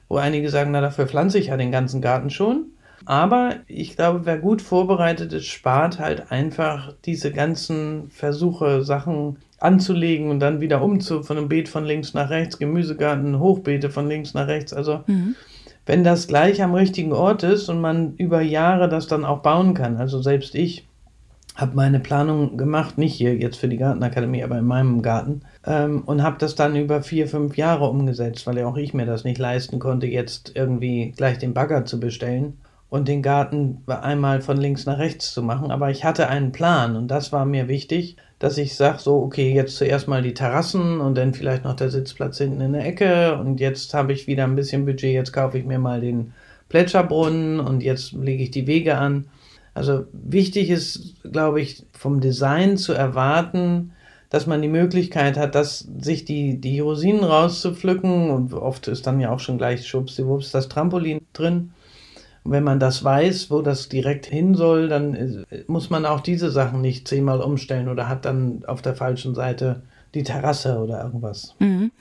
wo 0.07 0.17
einige 0.17 0.49
sagen, 0.49 0.71
na 0.71 0.81
dafür 0.81 1.05
pflanze 1.05 1.37
ich 1.37 1.47
ja 1.47 1.57
den 1.57 1.71
ganzen 1.71 2.01
Garten 2.01 2.29
schon. 2.29 2.65
Aber 3.05 3.55
ich 3.67 3.95
glaube, 3.95 4.21
wer 4.25 4.37
gut 4.37 4.61
vorbereitet 4.61 5.33
ist, 5.33 5.47
spart 5.47 5.99
halt 5.99 6.31
einfach 6.31 6.93
diese 7.05 7.31
ganzen 7.31 8.09
Versuche, 8.09 8.83
Sachen 8.83 9.37
anzulegen 9.59 10.29
und 10.29 10.39
dann 10.39 10.61
wieder 10.61 10.81
umzu 10.81 11.23
von 11.23 11.37
einem 11.37 11.49
Beet 11.49 11.67
von 11.67 11.83
links 11.83 12.13
nach 12.13 12.29
rechts, 12.29 12.57
Gemüsegarten, 12.57 13.39
Hochbeete 13.39 13.89
von 13.89 14.07
links 14.07 14.33
nach 14.33 14.47
rechts. 14.47 14.73
Also 14.73 15.03
mhm 15.07 15.35
wenn 15.89 16.04
das 16.04 16.28
gleich 16.28 16.62
am 16.62 16.75
richtigen 16.75 17.13
Ort 17.13 17.41
ist 17.41 17.67
und 17.67 17.82
man 17.82 18.13
über 18.17 18.41
Jahre 18.41 18.89
das 18.89 19.08
dann 19.08 19.25
auch 19.25 19.39
bauen 19.39 19.73
kann. 19.73 19.97
Also 19.97 20.21
selbst 20.21 20.54
ich 20.54 20.88
habe 21.56 21.75
meine 21.75 21.99
Planung 21.99 22.58
gemacht, 22.58 22.99
nicht 22.99 23.15
hier 23.15 23.36
jetzt 23.36 23.58
für 23.58 23.67
die 23.67 23.78
Gartenakademie, 23.78 24.43
aber 24.43 24.60
in 24.60 24.65
meinem 24.65 25.02
Garten 25.02 25.41
ähm, 25.65 26.04
und 26.06 26.21
habe 26.21 26.38
das 26.38 26.54
dann 26.54 26.75
über 26.75 27.02
vier, 27.02 27.28
fünf 27.28 27.58
Jahre 27.58 27.89
umgesetzt, 27.89 28.45
weil 28.45 28.60
ja 28.60 28.67
auch 28.67 28.78
ich 28.78 28.93
mir 28.93 29.08
das 29.08 29.23
nicht 29.23 29.39
leisten 29.39 29.80
konnte, 29.80 30.06
jetzt 30.06 30.52
irgendwie 30.54 31.12
gleich 31.17 31.39
den 31.39 31.56
Bagger 31.56 31.86
zu 31.86 31.99
bestellen 31.99 32.60
und 32.91 33.08
den 33.08 33.23
Garten 33.23 33.82
einmal 33.88 34.41
von 34.41 34.58
links 34.58 34.86
nach 34.86 34.99
rechts 34.99 35.34
zu 35.34 35.41
machen. 35.41 35.71
Aber 35.71 35.89
ich 35.89 36.06
hatte 36.06 36.30
einen 36.30 36.52
Plan 36.52 36.97
und 36.97 37.08
das 37.08 37.32
war 37.32 37.45
mir 37.45 37.67
wichtig, 37.67 38.15
dass 38.39 38.58
ich 38.58 38.75
sage, 38.75 38.99
so, 38.99 39.17
okay, 39.17 39.54
jetzt 39.54 39.75
zuerst 39.75 40.08
mal 40.08 40.21
die 40.21 40.34
Terrassen 40.34 41.02
und 41.02 41.15
dann 41.15 41.34
vielleicht 41.34 41.65
noch 41.65 41.75
der 41.75 41.89
Sitzplatz 41.89 42.38
hinten 42.38 42.62
in 42.62 42.73
der 42.73 42.86
Ecke. 42.86 43.38
Und 43.38 43.60
jetzt 43.60 43.93
habe 43.93 44.13
ich 44.13 44.28
wieder 44.28 44.45
ein 44.45 44.56
bisschen 44.56 44.86
Budget, 44.86 45.13
jetzt 45.13 45.34
kaufe 45.34 45.58
ich 45.58 45.65
mir 45.65 45.78
mal 45.78 45.99
den 45.99 46.34
Plätscherbrunnen 46.69 47.60
und 47.60 47.84
jetzt 47.84 48.13
lege 48.13 48.43
ich 48.43 48.52
die 48.52 48.65
Wege 48.65 48.97
an. 48.97 49.25
Also 49.73 50.06
wichtig 50.13 50.69
ist, 50.69 51.15
glaube 51.23 51.62
ich, 51.62 51.84
vom 51.91 52.21
Design 52.21 52.78
zu 52.78 52.93
erwarten, 52.93 53.91
dass 54.30 54.47
man 54.47 54.62
die 54.62 54.67
Möglichkeit 54.67 55.38
hat, 55.38 55.56
dass 55.56 55.88
sich 55.99 56.23
die, 56.23 56.62
die 56.62 56.80
Rosinen 56.80 57.23
rauszupflücken. 57.23 58.30
Und 58.30 58.54
oft 58.54 58.88
ist 58.88 59.06
dann 59.06 59.19
ja 59.19 59.32
auch 59.32 59.39
schon 59.39 59.58
gleich 59.58 59.86
schwuppsdiwupps 59.86 60.52
das 60.52 60.69
Trampolin 60.69 61.19
drin 61.34 61.71
wenn 62.43 62.63
man 62.63 62.80
das 62.80 63.04
weiß, 63.04 63.52
wo 63.52 63.62
das 63.62 63.89
direkt 63.89 64.25
hin 64.25 64.56
soll, 64.56 64.88
dann 64.88 65.13
äh, 65.13 65.63
muss 65.67 65.89
man 65.89 66.06
auch 66.06 66.21
diese 66.21 66.52
Sachen 66.52 66.82
nicht 66.82 67.08
zehnmal 67.08 67.41
umstellen 67.41 67.89
oder 67.89 68.08
hat 68.08 68.25
dann 68.25 68.63
auf 68.65 68.82
der 68.82 68.95
falschen 68.95 69.36
Seite 69.36 69.82
die 70.13 70.23
Terrasse 70.23 70.80
oder 70.80 71.04
irgendwas. 71.04 71.56
Mhm. 71.60 71.91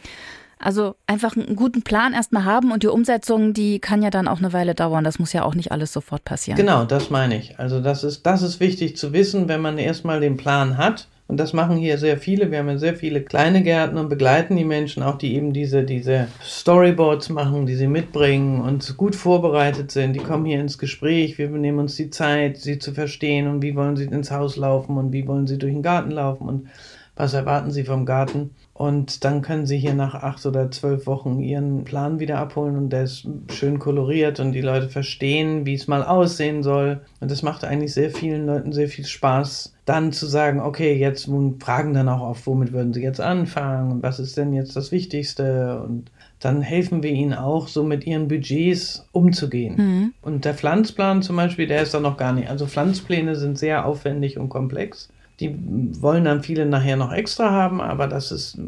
Also 0.59 0.96
einfach 1.07 1.37
einen 1.37 1.55
guten 1.55 1.83
Plan 1.83 2.12
erstmal 2.12 2.44
haben 2.44 2.72
und 2.72 2.83
die 2.83 2.88
Umsetzung, 2.88 3.55
die 3.55 3.79
kann 3.79 4.03
ja 4.03 4.11
dann 4.11 4.27
auch 4.27 4.38
eine 4.38 4.53
Weile 4.53 4.74
dauern. 4.74 5.05
Das 5.05 5.20
muss 5.20 5.33
ja 5.33 5.44
auch 5.44 5.55
nicht 5.55 5.70
alles 5.70 5.92
sofort 5.92 6.24
passieren. 6.24 6.57
Genau, 6.57 6.85
das 6.85 7.11
meine 7.11 7.38
ich. 7.38 7.59
Also 7.61 7.81
das 7.81 8.03
ist, 8.03 8.27
das 8.27 8.42
ist 8.42 8.59
wichtig 8.59 8.96
zu 8.96 9.12
wissen, 9.12 9.46
wenn 9.46 9.61
man 9.61 9.79
erstmal 9.79 10.18
den 10.18 10.37
Plan 10.37 10.77
hat 10.77 11.07
und 11.28 11.36
das 11.36 11.52
machen 11.52 11.76
hier 11.76 11.98
sehr 11.98 12.16
viele. 12.16 12.50
Wir 12.50 12.58
haben 12.58 12.70
ja 12.70 12.78
sehr 12.78 12.96
viele 12.96 13.20
kleine 13.20 13.62
Gärten 13.62 13.98
und 13.98 14.08
begleiten 14.08 14.56
die 14.56 14.64
Menschen 14.64 15.02
auch, 15.02 15.18
die 15.18 15.34
eben 15.34 15.52
diese, 15.52 15.84
diese 15.84 16.28
Storyboards 16.42 17.28
machen, 17.28 17.66
die 17.66 17.76
sie 17.76 17.86
mitbringen 17.86 18.62
und 18.62 18.96
gut 18.96 19.14
vorbereitet 19.14 19.90
sind. 19.90 20.14
Die 20.14 20.20
kommen 20.20 20.46
hier 20.46 20.58
ins 20.58 20.78
Gespräch. 20.78 21.36
Wir 21.36 21.50
nehmen 21.50 21.80
uns 21.80 21.96
die 21.96 22.08
Zeit, 22.08 22.56
sie 22.56 22.78
zu 22.78 22.94
verstehen 22.94 23.46
und 23.46 23.60
wie 23.60 23.76
wollen 23.76 23.96
sie 23.96 24.04
ins 24.04 24.30
Haus 24.30 24.56
laufen 24.56 24.96
und 24.96 25.12
wie 25.12 25.28
wollen 25.28 25.46
sie 25.46 25.58
durch 25.58 25.74
den 25.74 25.82
Garten 25.82 26.12
laufen 26.12 26.48
und 26.48 26.68
was 27.14 27.34
erwarten 27.34 27.72
sie 27.72 27.84
vom 27.84 28.06
Garten. 28.06 28.54
Und 28.72 29.24
dann 29.24 29.42
können 29.42 29.66
sie 29.66 29.76
hier 29.76 29.94
nach 29.94 30.14
acht 30.14 30.46
oder 30.46 30.70
zwölf 30.70 31.06
Wochen 31.06 31.40
ihren 31.40 31.84
Plan 31.84 32.20
wieder 32.20 32.38
abholen 32.38 32.76
und 32.76 32.90
der 32.90 33.02
ist 33.02 33.28
schön 33.52 33.80
koloriert 33.80 34.38
und 34.40 34.52
die 34.52 34.60
Leute 34.60 34.88
verstehen, 34.88 35.66
wie 35.66 35.74
es 35.74 35.88
mal 35.88 36.04
aussehen 36.04 36.62
soll. 36.62 37.00
Und 37.20 37.30
das 37.30 37.42
macht 37.42 37.64
eigentlich 37.64 37.92
sehr 37.92 38.10
vielen 38.10 38.46
Leuten 38.46 38.72
sehr 38.72 38.88
viel 38.88 39.04
Spaß, 39.04 39.74
dann 39.88 40.12
zu 40.12 40.27
sagen, 40.27 40.61
okay, 40.61 40.94
jetzt 40.94 41.31
fragen 41.61 41.94
dann 41.94 42.09
auch 42.09 42.20
oft, 42.20 42.46
womit 42.46 42.72
würden 42.72 42.92
sie 42.92 43.03
jetzt 43.03 43.20
anfangen 43.20 43.90
und 43.90 44.03
was 44.03 44.18
ist 44.18 44.37
denn 44.37 44.53
jetzt 44.53 44.77
das 44.77 44.92
Wichtigste 44.92 45.81
und 45.81 46.11
dann 46.40 46.61
helfen 46.61 47.03
wir 47.03 47.11
ihnen 47.11 47.35
auch, 47.35 47.68
so 47.68 47.83
mit 47.83 48.07
ihren 48.07 48.29
Budgets 48.29 49.09
umzugehen. 49.12 49.74
Mhm. 49.77 50.14
Und 50.22 50.44
der 50.44 50.55
Pflanzplan 50.55 51.22
zum 51.22 51.37
Beispiel, 51.37 51.66
der 51.66 51.83
ist 51.83 51.94
dann 51.94 52.03
noch 52.03 52.16
gar 52.16 52.33
nicht. 52.33 52.48
Also 52.51 52.66
Pflanzpläne 52.66 53.35
sind 53.35 53.59
sehr 53.59 53.87
aufwendig 53.87 54.38
und 54.38 54.48
komplex. 54.48 55.09
Die 55.40 55.57
wollen 56.01 56.24
dann 56.24 56.42
viele 56.42 56.66
nachher 56.66 56.96
noch 56.96 57.12
extra 57.12 57.51
haben, 57.51 57.81
aber 57.81 58.09
das 58.09 58.33
ist, 58.33 58.59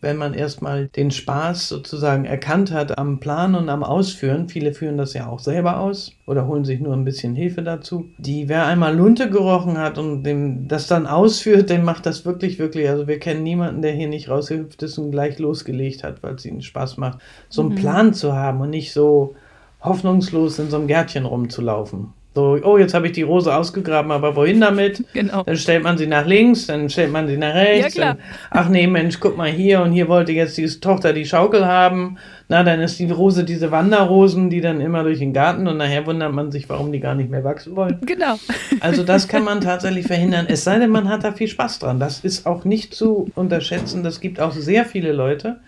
wenn 0.00 0.16
man 0.16 0.32
erstmal 0.32 0.88
den 0.88 1.10
Spaß 1.10 1.68
sozusagen 1.68 2.24
erkannt 2.24 2.72
hat 2.72 2.98
am 2.98 3.20
Plan 3.20 3.54
und 3.54 3.68
am 3.68 3.84
Ausführen, 3.84 4.48
viele 4.48 4.72
führen 4.72 4.96
das 4.96 5.12
ja 5.12 5.28
auch 5.28 5.38
selber 5.38 5.78
aus 5.78 6.12
oder 6.26 6.46
holen 6.46 6.64
sich 6.64 6.80
nur 6.80 6.94
ein 6.94 7.04
bisschen 7.04 7.34
Hilfe 7.34 7.62
dazu. 7.62 8.06
Die, 8.18 8.48
wer 8.48 8.66
einmal 8.66 8.96
Lunte 8.96 9.28
gerochen 9.28 9.76
hat 9.76 9.98
und 9.98 10.24
dem 10.24 10.66
das 10.66 10.86
dann 10.86 11.06
ausführt, 11.06 11.68
dem 11.68 11.84
macht 11.84 12.06
das 12.06 12.24
wirklich, 12.24 12.58
wirklich. 12.58 12.88
Also 12.88 13.06
wir 13.06 13.18
kennen 13.18 13.42
niemanden, 13.42 13.82
der 13.82 13.92
hier 13.92 14.08
nicht 14.08 14.30
rausgehüpft 14.30 14.82
ist 14.82 14.96
und 14.96 15.10
gleich 15.10 15.38
losgelegt 15.38 16.04
hat, 16.04 16.22
weil 16.22 16.34
es 16.34 16.46
ihnen 16.46 16.62
Spaß 16.62 16.96
macht, 16.96 17.18
so 17.48 17.62
einen 17.62 17.72
mhm. 17.72 17.76
Plan 17.76 18.14
zu 18.14 18.32
haben 18.32 18.60
und 18.60 18.70
nicht 18.70 18.92
so 18.92 19.36
hoffnungslos 19.82 20.58
in 20.58 20.70
so 20.70 20.78
einem 20.78 20.86
Gärtchen 20.86 21.26
rumzulaufen. 21.26 22.14
So, 22.34 22.58
oh, 22.62 22.78
jetzt 22.78 22.94
habe 22.94 23.06
ich 23.06 23.12
die 23.12 23.22
Rose 23.22 23.54
ausgegraben, 23.54 24.10
aber 24.10 24.34
wohin 24.34 24.60
damit? 24.60 25.04
Genau. 25.12 25.42
Dann 25.42 25.56
stellt 25.56 25.82
man 25.82 25.98
sie 25.98 26.06
nach 26.06 26.24
links, 26.24 26.66
dann 26.66 26.88
stellt 26.88 27.12
man 27.12 27.28
sie 27.28 27.36
nach 27.36 27.54
rechts. 27.54 27.94
Ja, 27.94 28.02
klar. 28.02 28.14
Dann, 28.14 28.64
ach 28.64 28.68
nee, 28.70 28.86
Mensch, 28.86 29.20
guck 29.20 29.36
mal 29.36 29.50
hier 29.50 29.82
und 29.82 29.92
hier 29.92 30.08
wollte 30.08 30.32
jetzt 30.32 30.56
diese 30.56 30.80
Tochter 30.80 31.12
die 31.12 31.26
Schaukel 31.26 31.66
haben. 31.66 32.16
Na, 32.48 32.62
dann 32.62 32.80
ist 32.80 32.98
die 32.98 33.10
Rose 33.10 33.44
diese 33.44 33.70
Wanderrosen, 33.70 34.48
die 34.48 34.62
dann 34.62 34.80
immer 34.80 35.02
durch 35.02 35.18
den 35.18 35.34
Garten 35.34 35.66
und 35.68 35.76
nachher 35.76 36.06
wundert 36.06 36.32
man 36.32 36.50
sich, 36.50 36.68
warum 36.70 36.90
die 36.90 37.00
gar 37.00 37.14
nicht 37.14 37.30
mehr 37.30 37.44
wachsen 37.44 37.76
wollen. 37.76 37.98
Genau. 38.06 38.38
Also 38.80 39.04
das 39.04 39.28
kann 39.28 39.44
man 39.44 39.60
tatsächlich 39.62 40.06
verhindern, 40.06 40.46
es 40.48 40.64
sei 40.64 40.78
denn, 40.78 40.90
man 40.90 41.10
hat 41.10 41.24
da 41.24 41.32
viel 41.32 41.48
Spaß 41.48 41.80
dran. 41.80 42.00
Das 42.00 42.20
ist 42.20 42.46
auch 42.46 42.64
nicht 42.64 42.94
zu 42.94 43.30
unterschätzen. 43.34 44.02
Das 44.02 44.20
gibt 44.20 44.40
auch 44.40 44.52
sehr 44.52 44.86
viele 44.86 45.12
Leute, 45.12 45.60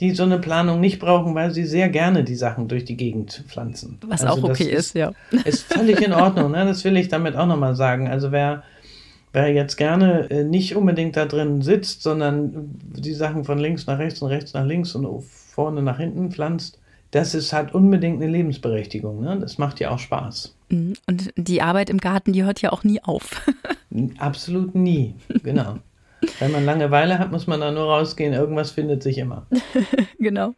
die 0.00 0.12
so 0.12 0.22
eine 0.22 0.38
Planung 0.38 0.80
nicht 0.80 1.00
brauchen, 1.00 1.34
weil 1.34 1.50
sie 1.50 1.64
sehr 1.64 1.88
gerne 1.88 2.22
die 2.22 2.36
Sachen 2.36 2.68
durch 2.68 2.84
die 2.84 2.96
Gegend 2.96 3.44
pflanzen. 3.48 3.98
Was 4.06 4.24
also 4.24 4.44
auch 4.44 4.50
okay 4.50 4.64
ist, 4.64 4.86
ist, 4.86 4.94
ja. 4.94 5.12
Ist 5.44 5.72
völlig 5.72 6.00
in 6.00 6.12
Ordnung, 6.12 6.52
ne? 6.52 6.64
das 6.64 6.84
will 6.84 6.96
ich 6.96 7.08
damit 7.08 7.34
auch 7.36 7.46
nochmal 7.46 7.74
sagen. 7.74 8.08
Also 8.08 8.30
wer, 8.30 8.62
wer 9.32 9.52
jetzt 9.52 9.76
gerne 9.76 10.30
äh, 10.30 10.44
nicht 10.44 10.76
unbedingt 10.76 11.16
da 11.16 11.26
drin 11.26 11.62
sitzt, 11.62 12.02
sondern 12.02 12.70
die 12.82 13.14
Sachen 13.14 13.44
von 13.44 13.58
links 13.58 13.86
nach 13.86 13.98
rechts 13.98 14.22
und 14.22 14.28
rechts 14.28 14.54
nach 14.54 14.64
links 14.64 14.94
und 14.94 15.22
vorne 15.24 15.82
nach 15.82 15.98
hinten 15.98 16.30
pflanzt, 16.30 16.78
das 17.10 17.34
ist 17.34 17.52
halt 17.52 17.74
unbedingt 17.74 18.22
eine 18.22 18.30
Lebensberechtigung. 18.30 19.20
Ne? 19.20 19.38
Das 19.40 19.58
macht 19.58 19.80
ja 19.80 19.90
auch 19.90 19.98
Spaß. 19.98 20.54
Mhm. 20.68 20.94
Und 21.06 21.30
die 21.36 21.62
Arbeit 21.62 21.90
im 21.90 21.98
Garten, 21.98 22.32
die 22.32 22.44
hört 22.44 22.62
ja 22.62 22.70
auch 22.70 22.84
nie 22.84 23.02
auf. 23.02 23.42
Absolut 24.18 24.74
nie, 24.74 25.14
genau. 25.42 25.78
Wenn 26.38 26.52
man 26.52 26.64
Langeweile 26.64 27.18
hat, 27.18 27.30
muss 27.30 27.46
man 27.46 27.60
da 27.60 27.70
nur 27.70 27.84
rausgehen. 27.84 28.32
Irgendwas 28.32 28.70
findet 28.70 29.02
sich 29.02 29.18
immer. 29.18 29.46
genau. 30.18 30.54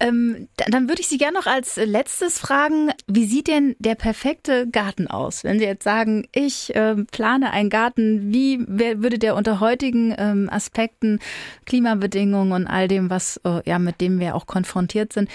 Ähm, 0.00 0.48
dann 0.56 0.88
würde 0.88 1.02
ich 1.02 1.08
Sie 1.08 1.18
gerne 1.18 1.38
noch 1.38 1.46
als 1.46 1.76
letztes 1.76 2.38
fragen, 2.38 2.90
wie 3.06 3.26
sieht 3.26 3.48
denn 3.48 3.76
der 3.78 3.94
perfekte 3.94 4.66
Garten 4.66 5.06
aus? 5.08 5.44
Wenn 5.44 5.58
Sie 5.58 5.66
jetzt 5.66 5.84
sagen, 5.84 6.26
ich 6.32 6.74
äh, 6.74 6.96
plane 7.12 7.52
einen 7.52 7.68
Garten, 7.68 8.32
wie 8.32 8.64
wer, 8.66 9.02
würde 9.02 9.18
der 9.18 9.36
unter 9.36 9.60
heutigen 9.60 10.14
ähm, 10.16 10.48
Aspekten, 10.50 11.18
Klimabedingungen 11.66 12.52
und 12.52 12.66
all 12.66 12.88
dem, 12.88 13.10
was 13.10 13.40
äh, 13.44 13.60
ja 13.68 13.78
mit 13.78 14.00
dem 14.00 14.18
wir 14.20 14.34
auch 14.34 14.46
konfrontiert 14.46 15.12
sind, 15.12 15.28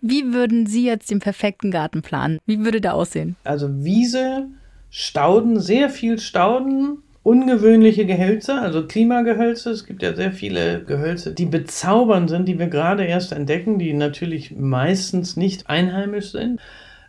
wie 0.00 0.32
würden 0.32 0.66
Sie 0.66 0.86
jetzt 0.86 1.10
den 1.10 1.20
perfekten 1.20 1.70
Garten 1.70 2.00
planen? 2.00 2.38
Wie 2.46 2.64
würde 2.64 2.80
der 2.80 2.94
aussehen? 2.94 3.36
Also 3.44 3.84
Wiese, 3.84 4.48
Stauden, 4.88 5.60
sehr 5.60 5.90
viel 5.90 6.18
Stauden, 6.18 7.02
ungewöhnliche 7.26 8.06
Gehölze, 8.06 8.54
also 8.54 8.86
Klimagehölze. 8.86 9.70
Es 9.70 9.84
gibt 9.84 10.00
ja 10.04 10.14
sehr 10.14 10.30
viele 10.30 10.84
Gehölze, 10.84 11.34
die 11.34 11.46
bezaubernd 11.46 12.30
sind, 12.30 12.46
die 12.46 12.60
wir 12.60 12.68
gerade 12.68 13.04
erst 13.04 13.32
entdecken, 13.32 13.80
die 13.80 13.92
natürlich 13.94 14.56
meistens 14.56 15.36
nicht 15.36 15.68
einheimisch 15.68 16.30
sind, 16.30 16.60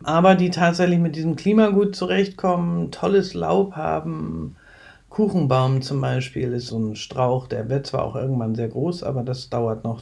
aber 0.02 0.34
die 0.34 0.50
tatsächlich 0.50 0.98
mit 0.98 1.14
diesem 1.14 1.36
Klima 1.36 1.68
gut 1.68 1.94
zurechtkommen, 1.94 2.90
tolles 2.90 3.34
Laub 3.34 3.76
haben. 3.76 4.56
Kuchenbaum 5.08 5.82
zum 5.82 6.00
Beispiel 6.00 6.52
ist 6.52 6.66
so 6.66 6.80
ein 6.80 6.96
Strauch, 6.96 7.46
der 7.46 7.70
wird 7.70 7.86
zwar 7.86 8.02
auch 8.02 8.16
irgendwann 8.16 8.56
sehr 8.56 8.68
groß, 8.68 9.04
aber 9.04 9.22
das 9.22 9.50
dauert 9.50 9.84
noch. 9.84 10.00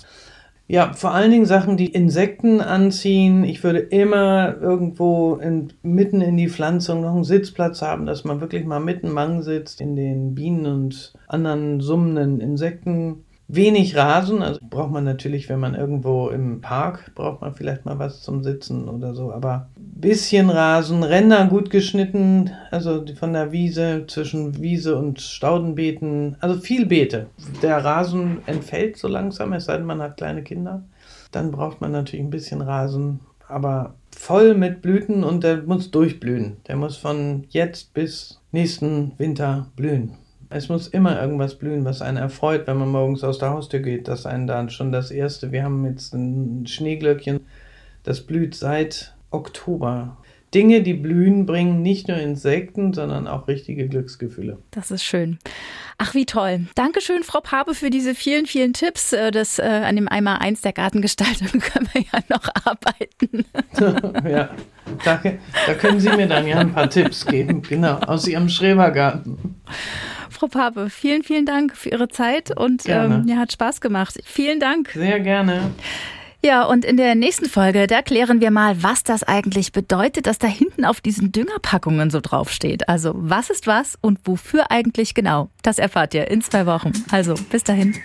Ja, 0.69 0.93
vor 0.95 1.13
allen 1.13 1.31
Dingen 1.31 1.47
Sachen, 1.47 1.77
die 1.77 1.93
Insekten 1.93 2.61
anziehen. 2.61 3.45
Ich 3.45 3.63
würde 3.63 3.79
immer 3.79 4.57
irgendwo 4.61 5.37
in, 5.37 5.73
mitten 5.83 6.21
in 6.21 6.37
die 6.37 6.49
Pflanzung 6.49 7.03
noch 7.03 7.15
einen 7.15 7.23
Sitzplatz 7.23 7.83
haben, 7.83 8.05
dass 8.05 8.25
man 8.25 8.41
wirklich 8.41 8.65
mal 8.65 8.81
mitten 8.81 9.13
Mang 9.13 9.43
sitzt 9.43 9.81
in 9.81 9.95
den 9.95 10.35
Bienen 10.35 10.67
und 10.67 11.15
anderen 11.29 11.81
summenden 11.81 12.41
Insekten. 12.41 13.26
Wenig 13.49 13.97
Rasen, 13.97 14.43
also 14.43 14.59
braucht 14.61 14.91
man 14.91 15.05
natürlich, 15.05 15.49
wenn 15.49 15.61
man 15.61 15.77
irgendwo 15.77 16.29
im 16.31 16.61
Park, 16.61 17.13
braucht 17.15 17.43
man 17.43 17.55
vielleicht 17.55 17.85
mal 17.85 17.99
was 17.99 18.23
zum 18.23 18.43
Sitzen 18.43 18.89
oder 18.89 19.15
so, 19.15 19.33
aber 19.33 19.69
bisschen 19.77 20.51
Rasen, 20.51 21.05
Ränder 21.05 21.47
gut 21.47 21.71
geschnitten, 21.71 22.51
also 22.73 23.05
von 23.15 23.33
der 23.33 23.53
Wiese, 23.53 24.05
zwischen 24.09 24.61
Wiese 24.61 24.97
und 24.97 25.21
Staudenbeeten, 25.21 26.37
also 26.41 26.61
viel 26.61 26.87
Beete. 26.87 27.29
Der 27.63 27.85
Rasen 27.85 28.39
entfällt 28.47 28.97
so 28.97 29.07
langsam, 29.07 29.53
es 29.53 29.67
sei 29.67 29.77
denn, 29.77 29.87
man 29.87 30.03
hat 30.03 30.17
kleine 30.17 30.43
Kinder. 30.43 30.83
Dann 31.31 31.53
braucht 31.53 31.81
man 31.81 31.93
natürlich 31.93 32.25
ein 32.25 32.31
bisschen 32.31 32.63
Rasen, 32.63 33.21
aber 33.47 33.95
voll 34.11 34.55
mit 34.55 34.83
Blüten 34.83 35.23
und 35.23 35.45
der 35.45 35.63
muss 35.63 35.91
durchblühen. 35.93 36.57
Der 36.67 36.77
muss 36.77 36.97
von 36.97 37.45
jetzt 37.51 37.95
bis 37.95 38.41
nächsten 38.51 39.13
Winter 39.19 39.67
blühen. 39.77 40.15
Es 40.49 40.69
muss 40.69 40.89
immer 40.89 41.21
irgendwas 41.21 41.57
blühen, 41.57 41.85
was 41.85 42.03
einen 42.03 42.19
erfreut, 42.19 42.67
wenn 42.67 42.77
man 42.77 42.91
morgens 42.91 43.25
aus 43.25 43.39
der 43.39 43.51
Haustür 43.51 43.81
geht. 43.81 44.09
Das 44.09 44.27
einen 44.27 44.47
dann 44.47 44.71
schon 44.71 44.93
das 44.93 45.11
erste. 45.11 45.51
Wir 45.51 45.65
haben 45.65 45.85
jetzt 45.87 46.15
ein 46.15 46.67
Schneeglöckchen, 46.67 47.41
das 48.05 48.21
blüht 48.21 48.55
seit 48.55 49.15
Oktober. 49.31 50.17
Dinge, 50.55 50.83
die 50.83 50.95
blühen, 50.95 51.45
bringen 51.45 51.83
nicht 51.83 52.09
nur 52.09 52.19
Insekten, 52.19 52.93
sondern 52.93 53.27
auch 53.27 53.49
richtige 53.49 53.89
Glücksgefühle. 53.89 54.59
Das 54.71 54.91
ist 54.91 55.05
schön. 55.05 55.39
Ach, 55.99 56.15
wie 56.15 56.27
toll. 56.27 56.67
Dankeschön, 56.75 57.23
Frau 57.23 57.41
Pape, 57.41 57.75
für 57.75 57.91
diese 57.91 58.15
vielen, 58.15 58.47
vielen 58.47 58.73
Tipps. 58.73 59.13
Äh, 59.13 59.31
das, 59.31 59.59
äh, 59.59 59.63
an 59.63 59.97
dem 59.97 60.09
Einmal 60.09 60.39
eins 60.39 60.61
der 60.61 60.73
Gartengestaltung 60.73 61.49
können 61.61 61.89
wir 61.93 62.03
ja 62.03 62.21
noch 62.29 62.49
arbeiten. 62.65 63.45
ja, 64.29 64.51
danke. 65.05 65.39
Da 65.67 65.75
können 65.75 66.01
Sie 66.01 66.11
mir 66.11 66.27
dann 66.27 66.47
ja 66.47 66.59
ein 66.59 66.73
paar 66.73 66.91
Tipps 66.91 67.27
geben, 67.27 67.63
genau, 67.63 67.97
aus 67.99 68.29
Ihrem 68.29 68.49
Schrebergarten. 68.49 69.57
Frau 70.31 70.49
Pape, 70.49 70.91
vielen, 70.91 71.23
vielen 71.23 71.47
Dank 71.47 71.75
für 71.75 71.89
Ihre 71.89 72.09
Zeit 72.09 72.57
und 72.57 72.83
ähm, 72.87 73.25
ja, 73.27 73.37
hat 73.37 73.53
Spaß 73.53 73.81
gemacht. 73.81 74.19
Vielen 74.25 74.61
Dank. 74.61 74.91
Sehr 74.91 75.21
gerne. 75.21 75.71
Ja, 76.47 76.63
und 76.63 76.85
in 76.85 76.97
der 76.97 77.17
nächsten 77.17 77.47
Folge, 77.47 77.89
da 77.89 78.03
klären 78.03 78.41
wir 78.41 78.53
mal, 78.53 78.81
was 78.81 79.03
das 79.03 79.25
eigentlich 79.25 79.73
bedeutet, 79.73 80.29
dass 80.29 80.39
da 80.39 80.47
hinten 80.47 80.85
auf 80.85 81.01
diesen 81.01 81.33
Düngerpackungen 81.33 82.09
so 82.09 82.21
draufsteht. 82.21 82.89
Also, 82.89 83.15
was 83.17 83.51
ist 83.51 83.67
was 83.67 83.99
und 84.01 84.21
wofür 84.23 84.71
eigentlich 84.71 85.15
genau? 85.15 85.51
Das 85.63 85.81
erfahrt 85.81 86.15
ihr 86.15 86.31
in 86.31 86.43
zwei 86.43 86.65
Wochen. 86.67 86.93
Also, 87.11 87.35
bis 87.51 87.65
dahin. 87.65 87.97